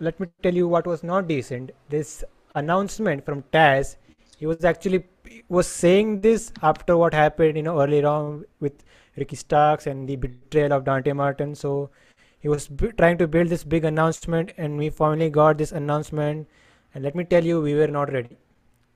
[0.00, 1.72] let me tell you what was not decent.
[1.88, 2.24] This
[2.54, 3.96] announcement from Taz,
[4.38, 5.04] he was actually
[5.48, 8.84] was saying this after what happened, you know, earlier on with
[9.16, 11.54] Ricky Starks and the betrayal of Dante Martin.
[11.54, 11.90] So
[12.38, 16.48] he was b- trying to build this big announcement, and we finally got this announcement.
[16.96, 18.36] And let me tell you, we were not ready.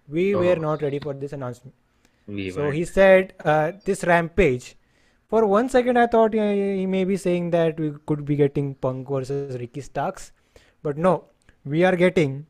[0.09, 1.75] We were Oh, not ready for this announcement.
[2.27, 2.73] we So were.
[2.73, 4.77] he said, uh, this rampage.
[5.29, 8.75] For one second, I thought uh, he may be saying that we could be getting
[8.77, 10.33] Punk versus Ricky Starks,
[10.83, 11.27] but no,
[11.65, 12.47] we are getting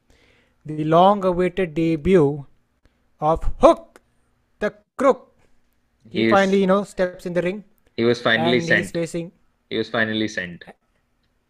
[0.64, 2.46] the long-awaited debut
[3.20, 4.00] of Hook,
[4.60, 5.36] the Crook.
[6.08, 7.64] He He finally, is you know, steps in the ring,
[7.96, 8.90] he was finally he's sent.
[8.92, 9.32] facing
[9.70, 10.64] He was finally sent.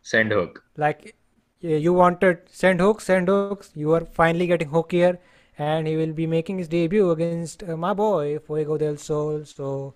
[0.03, 0.65] Send hook.
[0.77, 1.17] like
[1.61, 3.71] you wanted send Hook, send Hooks.
[3.75, 5.19] You are finally getting Hook here,
[5.59, 9.45] and he will be making his debut against uh, my boy Fuego del Sol.
[9.45, 9.95] So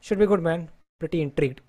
[0.00, 0.70] should be good, man.
[0.98, 1.60] Pretty intrigued.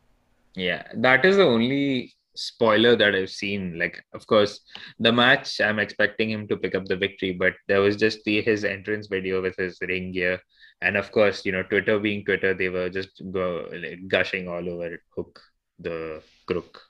[0.56, 3.78] Yeah, that is the only spoiler that I've seen.
[3.78, 4.62] Like, of course,
[5.00, 8.42] the match, I'm expecting him to pick up the victory, but there was just the
[8.42, 10.40] his entrance video with his ring gear.
[10.82, 14.68] And of course, you know, Twitter being Twitter, they were just go like, gushing all
[14.70, 15.42] over Hook,
[15.78, 16.89] the crook.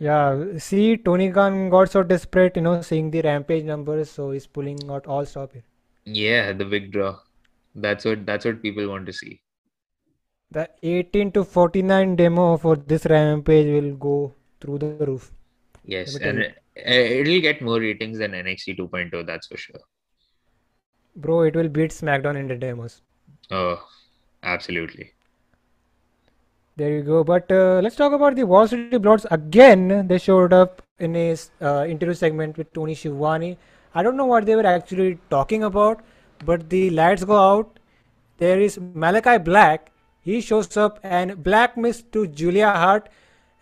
[0.00, 4.46] Yeah, see, Tony Khan got so desperate, you know, seeing the rampage numbers, so he's
[4.46, 5.62] pulling out all stop here.
[6.06, 7.18] Yeah, the big draw.
[7.74, 9.42] That's what that's what people want to see.
[10.50, 15.32] The 18 to 49 demo for this rampage will go through the roof.
[15.84, 19.80] Yes, and it, uh, it'll get more ratings than NXT 2.0, that's for sure.
[21.14, 23.02] Bro, it will beat SmackDown in the demos.
[23.50, 23.86] Oh,
[24.42, 25.12] absolutely.
[26.80, 27.22] There you go.
[27.22, 30.06] But uh, let's talk about the Wall Street Bloods again.
[30.08, 33.58] They showed up in a uh, interview segment with Tony Schiavone.
[33.94, 36.00] I don't know what they were actually talking about,
[36.46, 37.78] but the lights go out.
[38.38, 39.92] There is Malakai Black.
[40.22, 43.10] He shows up and Black mist to Julia Hart.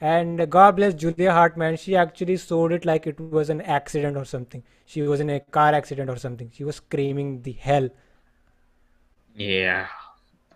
[0.00, 1.76] And God bless Julia Hart, man.
[1.76, 4.62] She actually sold it like it was an accident or something.
[4.86, 6.52] She was in a car accident or something.
[6.54, 7.88] She was screaming the hell.
[9.34, 9.88] Yeah,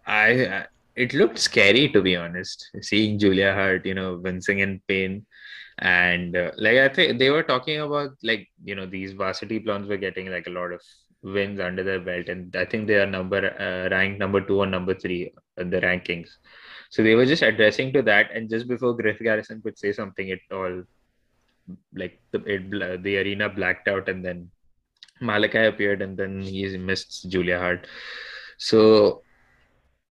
[0.07, 4.81] I, I it looked scary to be honest, seeing Julia Hart, you know, wincing in
[4.89, 5.27] pain.
[5.79, 9.89] And uh, like I think they were talking about like you know these varsity blondes
[9.89, 10.81] were getting like a lot of
[11.23, 14.67] wins under their belt, and I think they are number uh, ranked number two or
[14.67, 16.29] number three in the rankings.
[16.91, 20.29] So they were just addressing to that, and just before Griff Garrison could say something,
[20.29, 20.83] it all
[21.95, 24.51] like the it, the arena blacked out, and then
[25.23, 27.87] Malakai appeared, and then he mist Julia Hart.
[28.59, 29.23] So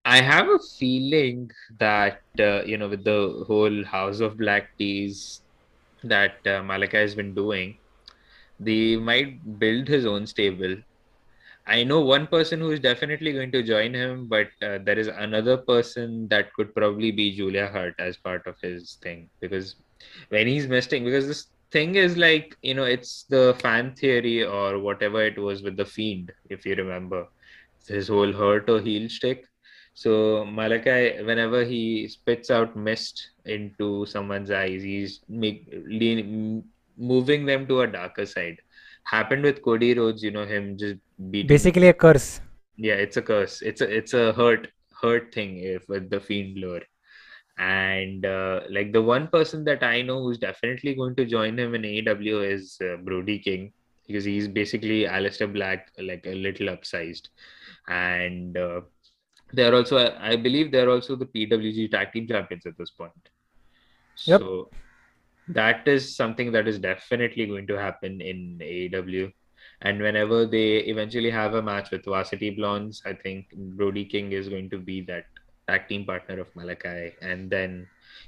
[0.06, 5.42] I have a feeling that uh, you know with the whole House of Black Teas
[6.04, 7.78] that uh, Malakai has been doing,
[8.60, 10.76] they might build his own stable.
[11.68, 15.08] I know one person who is definitely going to join him, but uh, there is
[15.08, 19.30] another person that could probably be Julia Hart as part of his thing.
[19.40, 19.76] Because
[20.30, 24.80] when he's missing, because this thing is like you know it's the fan theory or
[24.80, 27.28] whatever it was with the fiend, if you remember,
[27.88, 29.46] his whole hurt or heel stick
[29.94, 36.64] so Malakai, whenever he spits out mist into someone's eyes, he's make, lean,
[36.98, 38.58] moving them to a darker side.
[39.04, 40.96] Happened with Cody Rhodes, you know, him just
[41.30, 41.48] beating.
[41.48, 42.40] Basically a curse.
[42.78, 43.62] Yeah, it's a curse.
[43.62, 44.70] It's a it's a hurt
[45.02, 46.82] hurt thing if with the fiend lure.
[47.58, 51.76] And uh, like the one person that I know who's definitely going to join him
[51.76, 53.74] in AEW is uh, Brody King
[54.08, 57.28] because he's basically Aleister Black, like a little upsized.
[57.88, 58.82] And uh,
[59.54, 63.12] they're also, I believe, they're also the PWG tag team champions at this point.
[64.26, 64.40] Yep.
[64.40, 64.70] So
[65.48, 69.32] that is something that is definitely going to happen in AEW.
[69.82, 74.48] And whenever they eventually have a match with Varsity Blondes, I think Brody King is
[74.48, 75.26] going to be that
[75.68, 77.14] tag team partner of Malakai.
[77.22, 77.88] And then,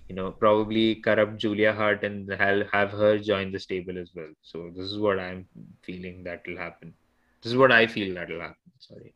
[0.09, 4.29] you know, probably corrupt Julia Hart and have her join the stable as well.
[4.41, 5.47] So this is what I'm
[5.83, 6.93] feeling that will happen.
[7.41, 8.71] This is what I feel that will happen.
[8.79, 9.13] Sorry.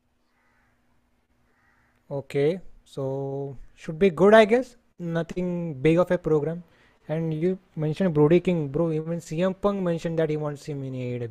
[2.09, 4.77] Okay, so should be good, I guess.
[4.97, 6.63] Nothing big of a program.
[7.09, 8.91] And you mentioned Brody King, bro.
[8.91, 11.29] Even CM Punk mentioned that he wants him in AEW.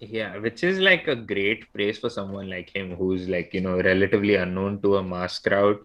[0.00, 3.76] Yeah, which is like a great praise for someone like him who's like, you know,
[3.76, 5.78] relatively unknown to a mass crowd.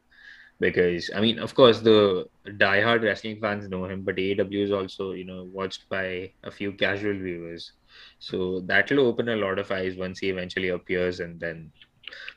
[0.60, 2.28] Because, I mean, of course, the
[2.58, 6.72] die-hard wrestling fans know him, but AEW is also, you know, watched by a few
[6.74, 7.72] casual viewers.
[8.20, 11.72] So that'll open a lot of eyes once he eventually appears and then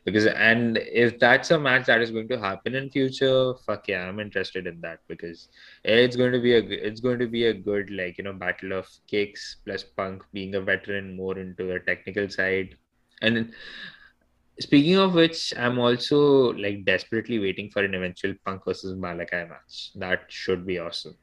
[0.05, 4.09] because and if that's a match that is going to happen in future fuck yeah
[4.09, 5.01] i'm interested in that.
[5.09, 5.49] Because
[5.85, 8.73] it's going to be a it's going to be a good like you know battle
[8.73, 12.77] of kicks plus punk being a veteran more into a technical side.
[13.23, 13.53] And
[14.61, 19.91] speaking of which i'm also like desperately waiting for an eventual punk versus Malakai match.
[19.97, 21.17] That should be awesome.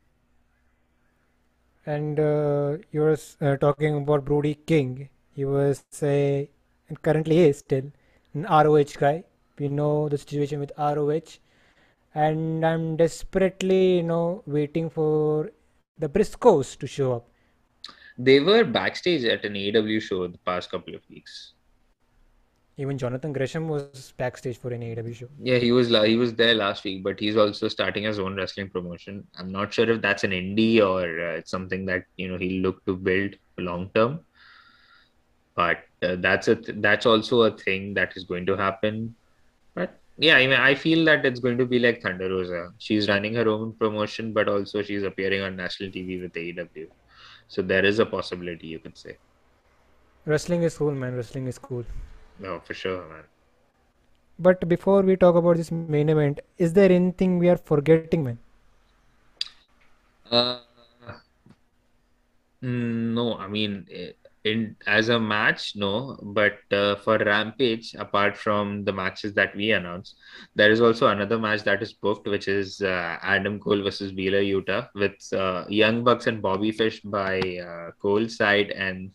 [1.86, 5.10] And uh, you were uh, talking about brody king.
[5.34, 6.49] He was a
[6.89, 7.91] and currently is still
[8.34, 9.24] an ROH guy.
[9.60, 11.38] We know the situation with ROH,
[12.16, 15.52] and I'm desperately, you know, waiting for
[15.98, 17.28] the Briscoes to show up.
[18.18, 21.54] They were backstage at an AEW show the past couple of weeks.
[22.78, 25.28] Even Jonathan Gresham was backstage for an AEW show.
[25.39, 28.70] Yeah, he was he was there last week, but he's also starting his own wrestling
[28.70, 29.28] promotion.
[29.38, 32.62] I'm not sure if that's an indie or uh, it's something that you know he'll
[32.62, 34.22] look to build long term
[35.55, 39.16] but uh, that's a th- that's also a thing that is going to happen.
[39.76, 42.72] But yeah i mean i feel that it's going to be like thunder rosa.
[42.78, 46.88] She's running her own promotion but also she's appearing on national tv with aew
[47.48, 49.18] so there is a possibility you could say.
[50.26, 51.16] Wrestling is cool man.
[51.16, 51.86] Wrestling is cool.
[52.40, 53.26] No for sure man.
[54.40, 58.26] But before we talk about this main event is there anything we are forgetting man?
[60.32, 60.52] Uh
[62.64, 68.36] mm, no i mean it, in as a match no but uh, for rampage apart
[68.36, 70.16] from the matches that we announced
[70.55, 74.42] there is also another match that is booked which is uh, adam cole versus Wheeler
[74.42, 79.12] Yuta with uh, young bucks and bobby fish by uh, cole's side and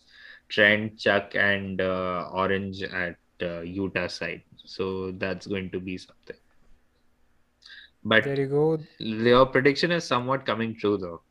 [0.49, 4.43] trent chuck and uh, orange at uh, Yuta side.
[4.65, 6.37] So that's going to be something.
[8.05, 8.79] But there you go.
[8.99, 11.23] your prediction is somewhat coming true though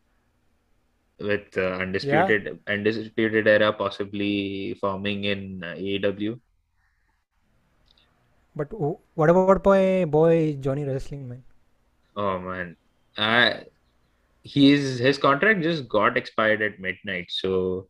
[1.20, 2.74] with uh, undisputed yeah.
[2.74, 6.40] undisputed era possibly forming in uh, AEW.
[8.56, 8.68] But
[9.16, 11.44] what about boy boy Johnny Wrestling man?
[12.16, 12.76] Oh man,
[13.18, 13.66] I
[14.44, 17.88] he's his contract just got expired at midnight, so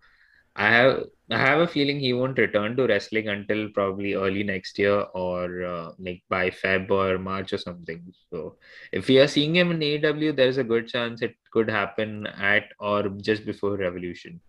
[0.56, 4.78] I have I have a feeling he won't return to wrestling until probably early next
[4.78, 8.14] year or uh, like by Feb or March or something.
[8.32, 8.58] So
[8.92, 12.66] if we are seeing him in AEW, there's a good chance it could happen at
[12.80, 14.40] or just before Revolution.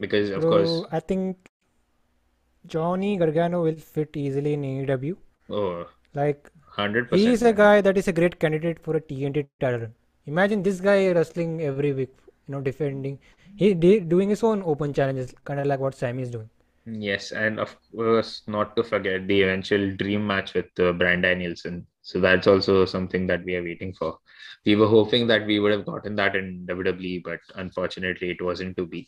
[0.00, 1.50] Because of course, I think
[2.66, 5.16] Johnny Gargano will fit easily in AEW.
[5.50, 9.46] oh, Like hundred he is a guy that is a great candidate for a TNT
[9.60, 9.88] title.
[10.26, 12.14] Imagine this guy wrestling every week,
[12.46, 13.18] you know, defending.
[13.56, 16.50] He doing his own open challenges, kind of like what Sammy is doing.
[16.86, 21.86] Yes, and of course, not to forget the eventual dream match with uh, Bryan Danielson.
[22.02, 24.18] So that's also something that we are waiting for.
[24.64, 28.76] We were hoping that we would have gotten that in WWE, but unfortunately, it wasn't
[28.78, 29.06] to be.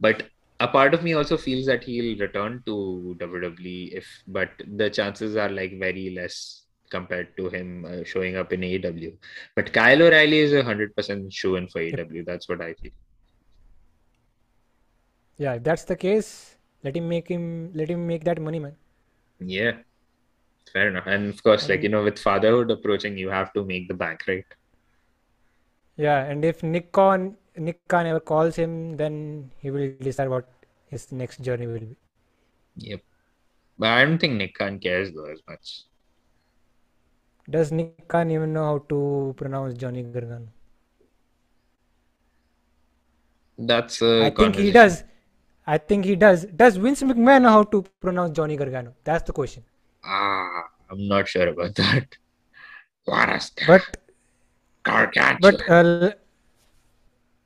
[0.00, 0.24] But
[0.60, 5.36] a part of me also feels that he'll return to WWE if, but the chances
[5.36, 9.16] are like very less compared to him uh, showing up in AEW.
[9.56, 12.24] But Kyle O'Reilly is a hundred percent shoe in for AEW.
[12.26, 12.92] That's what I feel.
[15.38, 18.76] Yeah, if that's the case, let him make him let him make that money, man.
[19.40, 19.72] Yeah.
[20.72, 21.06] Fair enough.
[21.06, 24.24] And of course, like, you know, with fatherhood approaching, you have to make the bank,
[24.26, 24.44] right?
[25.96, 30.48] Yeah, and if Nick Khan Nick Khan ever calls him, then he will decide what
[30.86, 31.96] his next journey will be.
[32.76, 33.00] Yep.
[33.78, 35.84] But I don't think Nick Khan cares though as much.
[37.50, 40.48] Does Nick Khan even know how to pronounce Johnny Gargano?
[43.58, 45.04] That's a I think he does.
[45.66, 46.44] I think he does.
[46.46, 48.94] Does Vince McMahon know how to pronounce Johnny Gargano?
[49.04, 49.62] That's the question.
[50.04, 52.16] Ah, I'm not sure about that.
[53.04, 53.96] What a But
[54.84, 55.56] gargantuan.
[55.56, 56.12] but uh,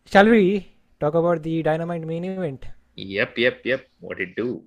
[0.06, 0.66] shall we
[1.00, 2.66] talk about the Dynamite main event?
[2.94, 3.86] Yep, yep, yep.
[4.00, 4.64] What it do?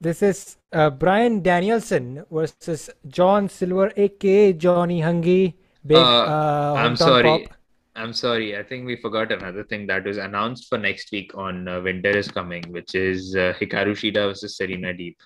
[0.00, 5.54] This is uh, Bryan Danielson versus John Silver, aka Johnny Hungee,
[5.84, 7.22] big Uh, uh, I'm sorry.
[7.24, 7.57] pop.
[7.98, 8.56] I'm sorry.
[8.56, 12.10] I think we forgot another thing that was announced for next week on uh, Winter
[12.16, 15.16] is Coming, which is uh, Hikaru Shida versus Serena Deeb.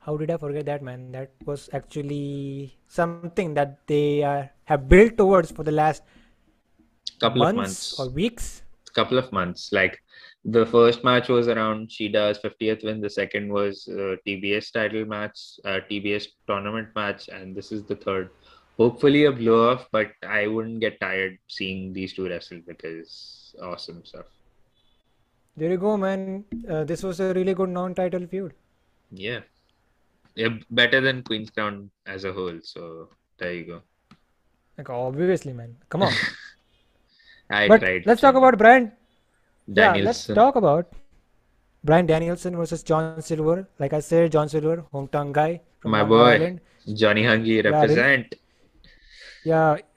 [0.00, 1.12] How did I forget that, man?
[1.12, 6.02] That was actually something that they uh, have built towards for the last
[7.20, 8.00] Couple of months months.
[8.00, 8.62] or weeks.
[8.94, 9.70] couple of months.
[9.72, 9.98] Like
[10.44, 13.00] the first match was around Shida's 50th win.
[13.00, 17.96] The second was uh, TBS title match, uh, TBS tournament match, and this is the
[17.96, 18.30] third.
[18.78, 24.04] Hopefully a blow off, but I wouldn't get tired seeing these two wrestle because awesome
[24.04, 24.26] stuff.
[25.56, 26.44] There you go, man.
[26.70, 28.52] Uh, this was a really good non-title feud.
[29.10, 29.40] Yeah.
[30.36, 32.60] yeah, better than Queen's Crown as a whole.
[32.62, 33.82] So there you go.
[34.76, 35.74] Like obviously, man.
[35.88, 36.12] Come on.
[37.50, 38.06] I But tried.
[38.06, 38.92] let's talk about Bryan.
[39.66, 40.92] Yeah, let's talk about
[41.82, 43.68] Bryan Danielson versus John Silver.
[43.80, 46.22] Like I said, John Silver, hometown guy from My boy.
[46.34, 46.60] Island.
[46.94, 48.26] Johnny Hungee represent.
[48.32, 48.38] Yeah,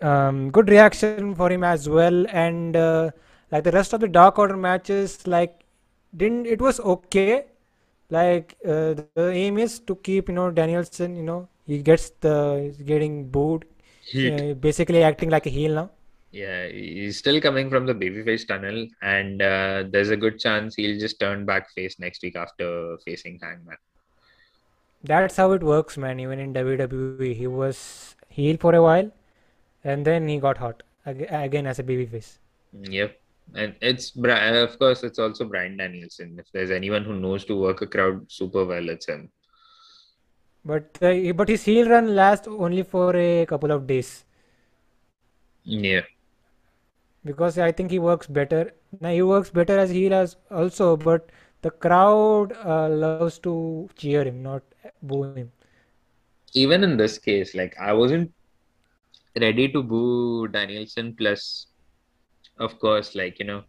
[0.01, 2.25] um, good reaction for him as well.
[2.29, 3.11] And uh,
[3.51, 5.63] like the rest of the Dark Order matches, like
[6.15, 7.45] didn't it was okay.
[8.09, 11.15] Like uh, the aim is to keep you know Danielson.
[11.15, 13.65] You know he gets the he's getting booed,
[14.15, 15.89] uh, basically acting like a heel now.
[16.31, 20.99] Yeah, he's still coming from the babyface tunnel, and uh, there's a good chance he'll
[20.99, 23.77] just turn back face next week after facing Hangman.
[25.03, 26.19] That's how it works, man.
[26.19, 29.11] Even in WWE, he was heel for a while,
[29.83, 32.37] and then he got hot again as a babyface.
[32.73, 33.17] Yep.
[33.55, 36.39] And it's, of course, it's also Bryan Danielson.
[36.39, 39.31] If there's anyone who knows to work a crowd super well, it's him.
[40.65, 44.25] But uh, but his heel run lasts only for a couple of days
[45.63, 46.01] Yeah.
[47.25, 48.73] because I think he works better.
[48.99, 51.29] Now he works better as heel as also, but
[51.61, 54.63] the crowd uh, loves to cheer him, not
[55.01, 55.51] boo him.
[56.53, 58.31] Even in this case, like, I wasn't
[59.39, 61.15] ready to boo Danielson.
[61.15, 61.67] Plus,
[62.59, 63.63] of course, like, you know,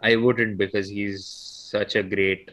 [0.00, 2.50] I wouldn't because he's such a great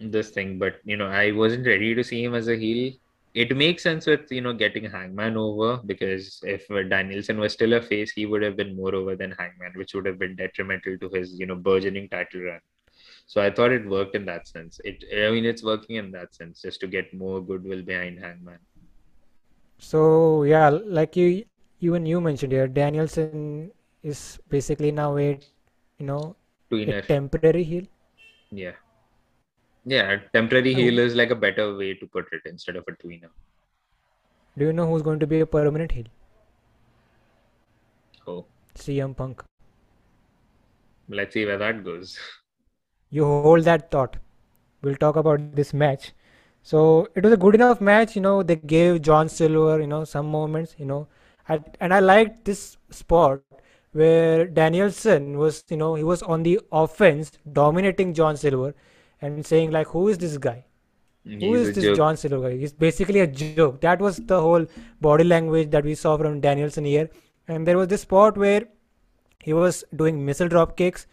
[0.00, 2.92] this thing, but you know, I wasn't ready to see him as a heel.
[3.34, 7.82] It makes sense with you know getting Hangman over because if Danielson was still a
[7.82, 11.08] face, he would have been more over than Hangman, which would have been detrimental to
[11.08, 12.60] his you know burgeoning title run.
[13.26, 14.80] So I thought it worked in that sense.
[14.84, 18.58] It I mean it's working in that sense just to get more goodwill behind Hangman.
[19.78, 21.44] So yeah, like you
[21.86, 23.70] even you mentioned here, Danielson
[24.02, 25.28] is basically now a
[25.98, 26.36] you know
[26.72, 27.84] a temporary heel.
[28.62, 28.72] yeah,
[29.94, 30.18] yeah.
[30.38, 30.78] Temporary Oh.
[30.82, 33.30] heel is like a better way to put it instead of a tweener.
[34.58, 36.10] Do you know who's going to be a permanent heel?
[38.26, 38.44] Oh,
[38.74, 39.42] CM Punk.
[41.08, 42.18] let's see where that goes.
[43.10, 44.16] You hold that thought.
[44.82, 46.12] We'll talk about this match.
[46.62, 48.16] So it was a good enough match.
[48.16, 50.74] You know, they gave John Silver, you know, some moments.
[50.78, 51.06] You know,
[51.48, 53.40] And I liked this spot
[53.92, 58.74] where Danielson was, you know, he was on the offense, dominating John Silver,
[59.20, 60.64] and saying like, "Who is this guy?
[61.24, 61.96] Who He's is this joke.
[61.96, 62.56] John Silver guy?
[62.56, 64.66] He's basically a joke." That was the whole
[65.00, 67.08] body language that we saw from Danielson here.
[67.46, 68.64] And there was this spot where
[69.42, 71.06] he was doing missile drop kicks,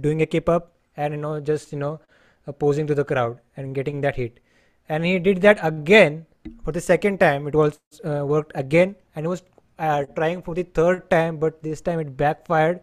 [0.00, 2.00] doing a kip up, and you know, just you know,
[2.46, 4.40] opposing to the crowd and getting that hit.
[4.88, 6.26] And he did that again
[6.64, 7.46] for the second time.
[7.48, 9.42] It was uh, worked again, and he was
[9.82, 12.80] uh, trying for the third time, but this time it backfired.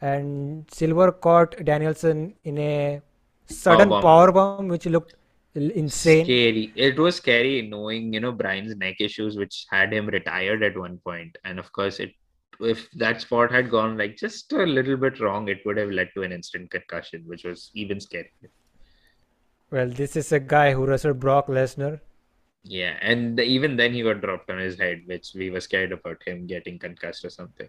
[0.00, 3.00] And Silver caught Danielson in a
[3.48, 4.02] Power sudden bomb.
[4.02, 5.14] power bomb, which looked
[5.54, 6.24] insane.
[6.24, 6.72] Scary.
[6.76, 10.98] It was scary knowing, you know, Bryan's neck issues, which had him retired at one
[10.98, 11.36] point.
[11.44, 12.12] And of course, it
[12.60, 16.10] if that spot had gone like just a little bit wrong, it would have led
[16.14, 18.50] to an instant concussion, which was even scarier.
[19.70, 22.00] Well, this is a guy who wrestled Brock Lesnar.
[22.68, 26.20] Yeah, and even then he got dropped on his head, which we were scared about
[26.26, 27.68] him getting concussed or something.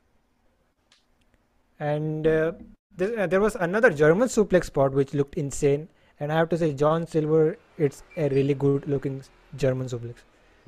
[1.80, 2.54] And uh,
[2.96, 5.88] there, uh, there was another German suplex spot which looked insane.
[6.20, 9.22] And I have to say, John Silver, it's a really good looking
[9.56, 10.16] German suplex.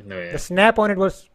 [0.06, 0.34] No, yeah.
[0.34, 1.28] The snap on it was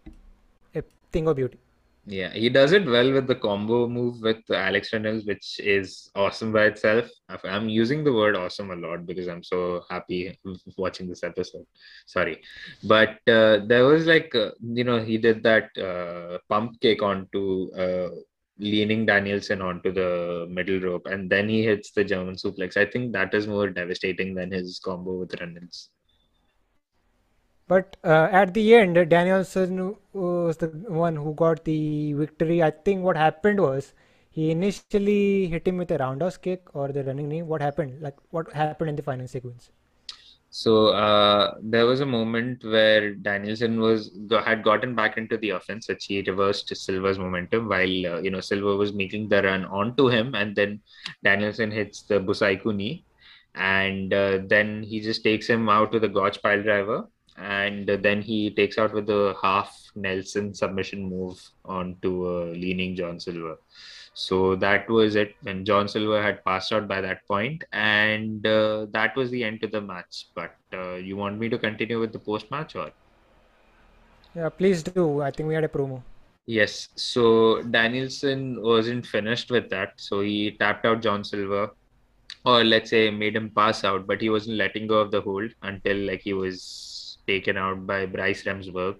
[0.76, 1.58] a thing of beauty.
[2.06, 6.52] Yeah, he does it well with the combo move with Alex Reynolds, which is awesome
[6.52, 7.08] by itself.
[7.44, 10.38] I'm using the word awesome a lot because I'm so happy
[10.76, 11.64] watching this episode.
[12.04, 12.42] Sorry.
[12.82, 17.72] But uh, there was like, uh, you know, he did that uh, pump kick onto
[17.74, 18.10] uh,
[18.58, 22.76] leaning Danielson onto the middle rope, and then he hits the German suplex.
[22.76, 25.88] I think that is more devastating than his combo with Reynolds.
[27.66, 32.62] But uh, at the end, Danielson was the one who got the victory.
[32.62, 33.92] I think what happened was
[34.30, 37.42] he initially hit him with a roundhouse kick or the running knee.
[37.42, 38.02] What happened?
[38.02, 39.70] Like, what happened in the final sequence?
[40.50, 44.10] So uh, there was a moment where Danielson was
[44.44, 48.40] had gotten back into the offense, which he reversed Silver's momentum while uh, you know
[48.40, 50.80] Silver was making the run onto him, and then
[51.24, 53.04] Danielson hits the Busaiku knee,
[53.56, 58.22] and uh, then he just takes him out with a Gotch pile driver, and then
[58.22, 63.56] he takes out with the half Nelson submission move onto uh, leaning John Silver.
[64.14, 68.86] So that was it when John Silver had passed out by that point, and uh,
[68.92, 70.28] that was the end to the match.
[70.34, 72.92] But uh, you want me to continue with the post match or?
[74.36, 75.20] Yeah, please do.
[75.20, 76.02] I think we had a promo.
[76.46, 81.70] Yes, so Danielson wasn't finished with that, so he tapped out John Silver,
[82.44, 85.50] or let's say made him pass out, but he wasn't letting go of the hold
[85.62, 86.93] until like he was
[87.26, 88.96] taken out by Bryce Remsburg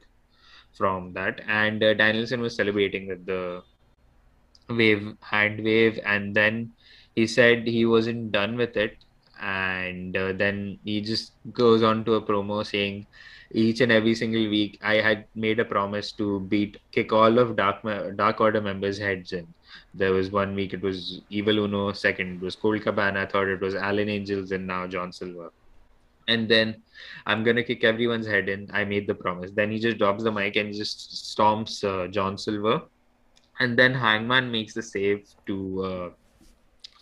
[0.72, 3.62] from that, and uh, Danielson was celebrating with the
[4.68, 5.98] wave hand wave.
[6.05, 6.72] And then
[7.14, 8.96] he said he wasn't done with it.
[9.40, 13.06] And uh, then he just goes on to a promo saying
[13.55, 17.55] each and every single week i had made a promise to beat kick all of
[17.56, 17.82] dark
[18.16, 19.46] dark order members heads in.
[19.92, 23.60] There was one week it was evil uno second it was Colt cabana third it
[23.60, 25.51] was alan angels and now john silver
[26.28, 26.82] and then
[27.26, 28.68] i'm gonna kick everyone's head in.
[28.72, 29.51] I made the promise.
[29.52, 32.82] Then he just drops the mic and just stomps uh, john silver.
[33.60, 36.10] And then Hangman makes the save to uh,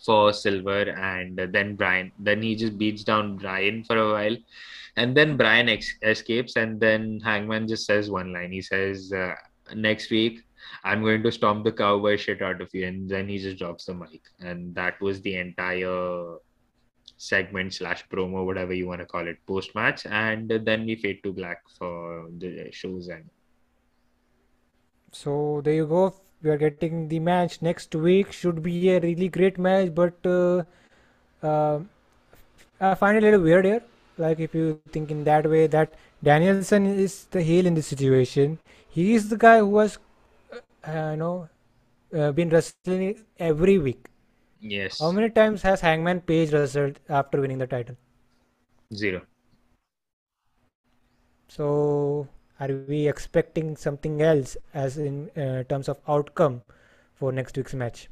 [0.03, 2.11] for Silver, and then Bryan.
[2.19, 4.37] Then he just beats down Bryan for a while,
[4.97, 8.51] and then Bryan ex- escapes, and then Hangman just says one line.
[8.51, 9.35] He says, uh,
[9.73, 10.43] "Next week,
[10.83, 13.85] I'm going to stomp the cowboy shit out of you," and then he just drops
[13.85, 16.37] the mic, and that was the entire
[17.17, 21.23] segment slash promo, whatever you want to call it, post match, and then we fade
[21.23, 23.29] to black for the show's end.
[25.11, 26.15] So there you go.
[26.41, 28.31] We are getting the match next week.
[28.31, 30.63] Should be a really great match, but uh,
[31.41, 31.79] uh,
[32.81, 33.83] I find it a little weird here.
[34.17, 38.59] Like if you think in that way, that Danielson is the heel in this situation.
[38.89, 39.97] He is the guy who has,
[40.83, 41.49] uh, you know,
[42.15, 44.05] uh, been wrestling every week.
[44.63, 47.95] Yes, How many times has Hangman Page wrestled after winning the title?
[48.93, 49.25] zero.
[51.47, 52.27] So
[52.59, 56.63] are we expecting something else as in uh, terms of outcome
[57.15, 58.09] for next week's match?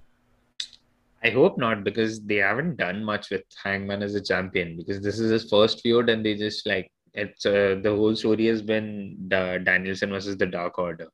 [1.24, 5.20] I hope not because they haven't done much with Hangman as a champion because this
[5.20, 9.18] is his first feud and they just like it's uh, the whole story has been
[9.28, 11.08] the Danielson versus the Dark Order.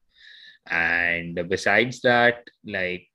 [0.69, 3.06] And besides that, like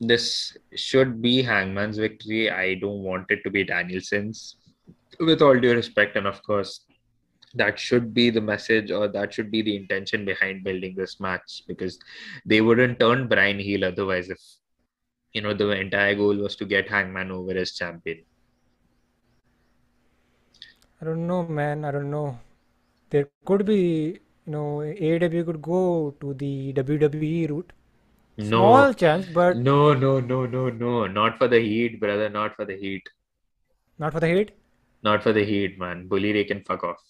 [0.00, 2.50] this should be Hangman's victory.
[2.50, 4.56] I don't want it to be Danielson's
[5.20, 6.16] with all due respect.
[6.16, 6.80] And of course,
[7.54, 11.62] that should be the message or that should be the intention behind building this match
[11.68, 11.98] because
[12.44, 14.40] they wouldn't turn Bryan heel otherwise if
[15.32, 18.22] you know the entire goal was to get Hangman over as champion.
[21.00, 21.84] I don't know, man.
[21.84, 22.38] I don't know.
[23.10, 27.72] There could be, you know, AEW could go to the WWE route.
[28.36, 31.06] No, Small chance, but no, no, no, no, no.
[31.06, 32.28] Not for the heat, brother.
[32.28, 33.08] Not for the heat.
[33.98, 34.52] not for the heat.
[35.02, 36.08] Not for the heat, man.
[36.08, 37.02] Bully Ray can fuck off.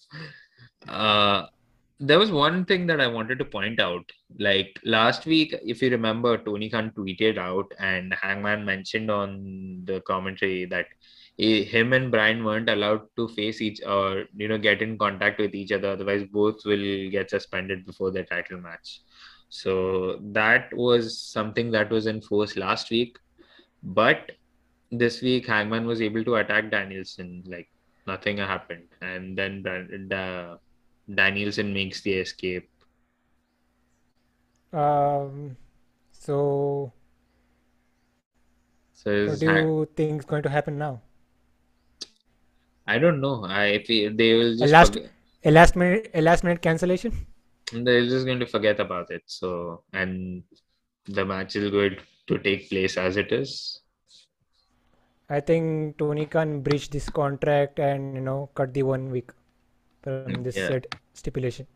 [0.87, 1.47] Uh,
[1.99, 4.11] there was one thing that I wanted to point out.
[4.39, 10.01] Like last week, if you remember, Tony Khan tweeted out and Hangman mentioned on the
[10.01, 10.87] commentary that
[11.37, 15.39] he, him and Bryan weren't allowed to face each or you know get in contact
[15.39, 15.89] with each other.
[15.89, 19.01] Otherwise, both will get suspended before their title match.
[19.49, 23.17] So that was something that was enforced last week,
[23.83, 24.31] but
[24.91, 27.69] this week Hangman was able to attack Danielson like
[28.07, 29.63] nothing happened, and then
[31.13, 32.69] Danielson makes the escape.
[34.73, 35.57] Um,
[36.11, 36.91] so
[38.93, 41.01] So what do you think is going to happen now?
[42.87, 43.45] I don't know.
[43.45, 44.97] I feel they will just A last,
[45.43, 47.27] a last minute, a last minute cancellation.
[47.71, 49.23] They're just going to forget about it.
[49.27, 50.43] So and
[51.05, 51.97] the match is going
[52.27, 53.81] to take place as it is.
[55.29, 59.31] I think Tony can breach this contract and you know cut the one week
[60.03, 60.75] from this Yeah.
[61.13, 61.67] stipulation.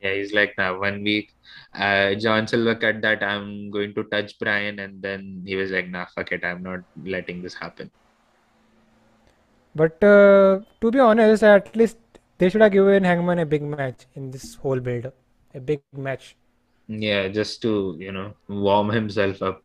[0.00, 1.32] Yeah, he's like now one week.
[1.74, 5.88] Uh, John Silver cut that I'm going to touch Bryan, and then he was like,
[5.88, 7.90] "Nah, fuck it, I'm not letting this happen."
[9.74, 11.96] But uh, to be honest, at least
[12.38, 15.14] they should have given Hangman a big match in this whole build-up.
[15.54, 16.36] A big match.
[16.88, 19.62] Yeah, just to you know warm himself up,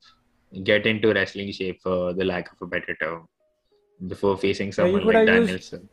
[0.64, 3.28] get into wrestling shape for the lack of a better term,
[4.08, 5.90] before facing Yeah, someone could like have used- Danielson.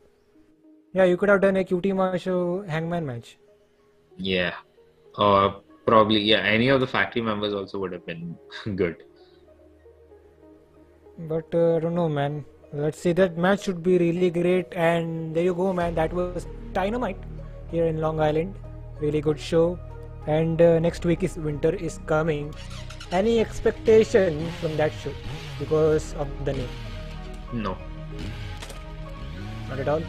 [0.93, 3.37] Yeah, you could have done a QT Marshall Hangman match.
[4.17, 4.55] Yeah,
[5.17, 8.35] or probably yeah, any of the factory members also would have been
[8.75, 8.97] good.
[11.17, 12.43] But uh, I don't know, man.
[12.73, 13.11] Let's see.
[13.11, 14.67] That match should be really great.
[14.73, 15.93] And there you go, man.
[15.95, 17.17] That was Dynamite
[17.69, 18.55] here in Long Island.
[19.01, 19.77] Really good show.
[20.25, 22.53] And uh, next week is winter is coming.
[23.11, 25.11] Any expectation from that show
[25.59, 26.69] because of the name?
[27.51, 27.77] No,
[29.67, 30.01] Not at all.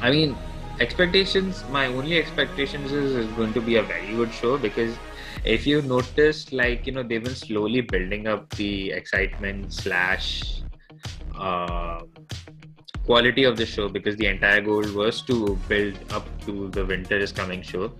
[0.00, 0.36] I mean,
[0.78, 1.64] expectations.
[1.70, 4.96] My only expectations is it's going to be a very good show because
[5.44, 10.62] if you noticed, like you know, they've been slowly building up the excitement slash
[11.38, 12.00] uh,
[13.04, 17.16] quality of the show because the entire goal was to build up to the winter
[17.16, 17.92] is coming show.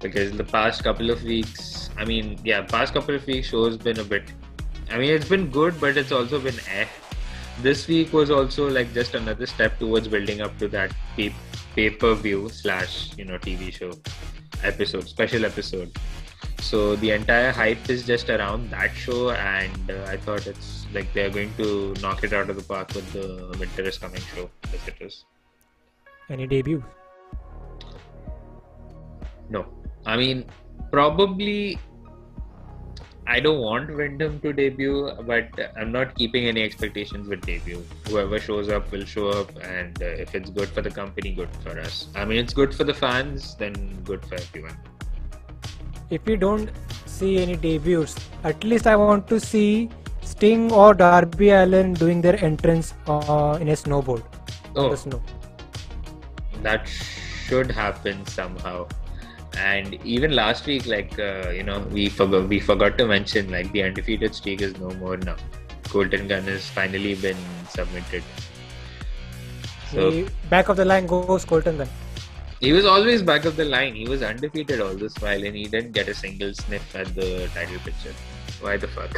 [0.00, 3.98] Because the past couple of weeks, I mean, yeah, past couple of weeks shows been
[3.98, 4.32] a bit.
[4.90, 6.86] I mean, it's been good, but it's also been eh
[7.62, 11.34] this week was also like just another step towards building up to that pay-
[11.74, 13.92] pay-per-view slash you know tv show
[14.62, 15.90] episode special episode
[16.60, 21.12] so the entire hype is just around that show and uh, i thought it's like
[21.12, 24.48] they're going to knock it out of the park with the winter is coming show
[24.74, 25.24] as it is
[26.28, 26.82] Any debut?
[29.50, 29.66] no
[30.06, 30.44] i mean
[30.92, 31.78] probably
[33.26, 37.84] I don't want Windham to debut, but I'm not keeping any expectations with debut.
[38.08, 41.48] Whoever shows up will show up, and uh, if it's good for the company, good
[41.62, 42.08] for us.
[42.16, 44.76] I mean, it's good for the fans, then good for everyone.
[46.10, 46.70] If we don't
[47.06, 49.88] see any debuts, at least I want to see
[50.22, 54.22] Sting or Darby Allin doing their entrance uh, in a snowboard.
[54.76, 55.22] Oh, snow.
[56.62, 58.88] that should happen somehow.
[59.56, 63.70] And even last week, like uh, you know, we forgot we forgot to mention like
[63.72, 65.36] the undefeated streak is no more now.
[65.84, 67.36] Colten Gunn has finally been
[67.68, 68.22] submitted.
[69.90, 71.88] So The back of the line goes Colten Gunn.
[72.60, 73.94] He was always back of the line.
[73.94, 77.48] He was undefeated all this while, and he didn't get a single sniff at the
[77.54, 78.12] title picture.
[78.60, 79.16] Why the fuck?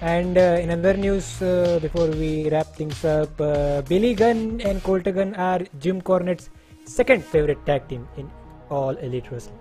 [0.00, 4.80] And uh, in other news, uh, before we wrap things up, uh, Billy Gunn and
[4.84, 6.50] Colten Gunn are Jim Cornette's
[6.84, 8.30] second favorite tag team in
[8.70, 9.58] all Elite Wrestling.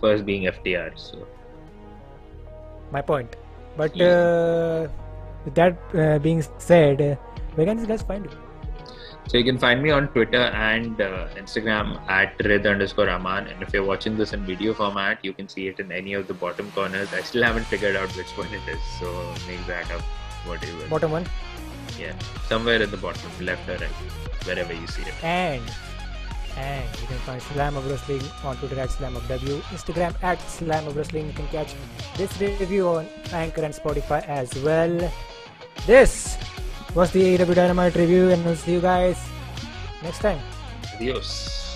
[0.00, 0.92] First being FTR.
[0.96, 1.26] So
[2.92, 3.34] My point.
[3.76, 4.06] But Yeah.
[4.06, 4.88] uh,
[5.44, 7.18] with that uh, being said,
[7.56, 8.39] where can these guys find you?
[9.30, 13.46] So you can find me on Twitter and uh, Instagram at Rid underscore Aman.
[13.46, 16.26] And if you're watching this in video format, you can see it in any of
[16.26, 17.12] the bottom corners.
[17.12, 19.06] I still haven't figured out which one it is, so
[19.46, 20.00] make that up.
[20.46, 20.88] Whatever.
[20.88, 21.26] Bottom one.
[21.96, 22.12] Yeah,
[22.48, 25.14] somewhere at the bottom, left or right, wherever you see it.
[25.22, 25.62] And
[26.56, 31.28] and you can find Slamhub Wrestling on Twitter at SlamhubW, Instagram at Slamhub Wrestling.
[31.28, 31.76] You can catch
[32.16, 35.12] this review on Anchor and Spotify as well.
[35.86, 36.36] This
[36.94, 39.18] was the AEW Dynamite review, and we'll see you guys
[40.02, 40.40] next time.
[40.94, 41.69] Adios.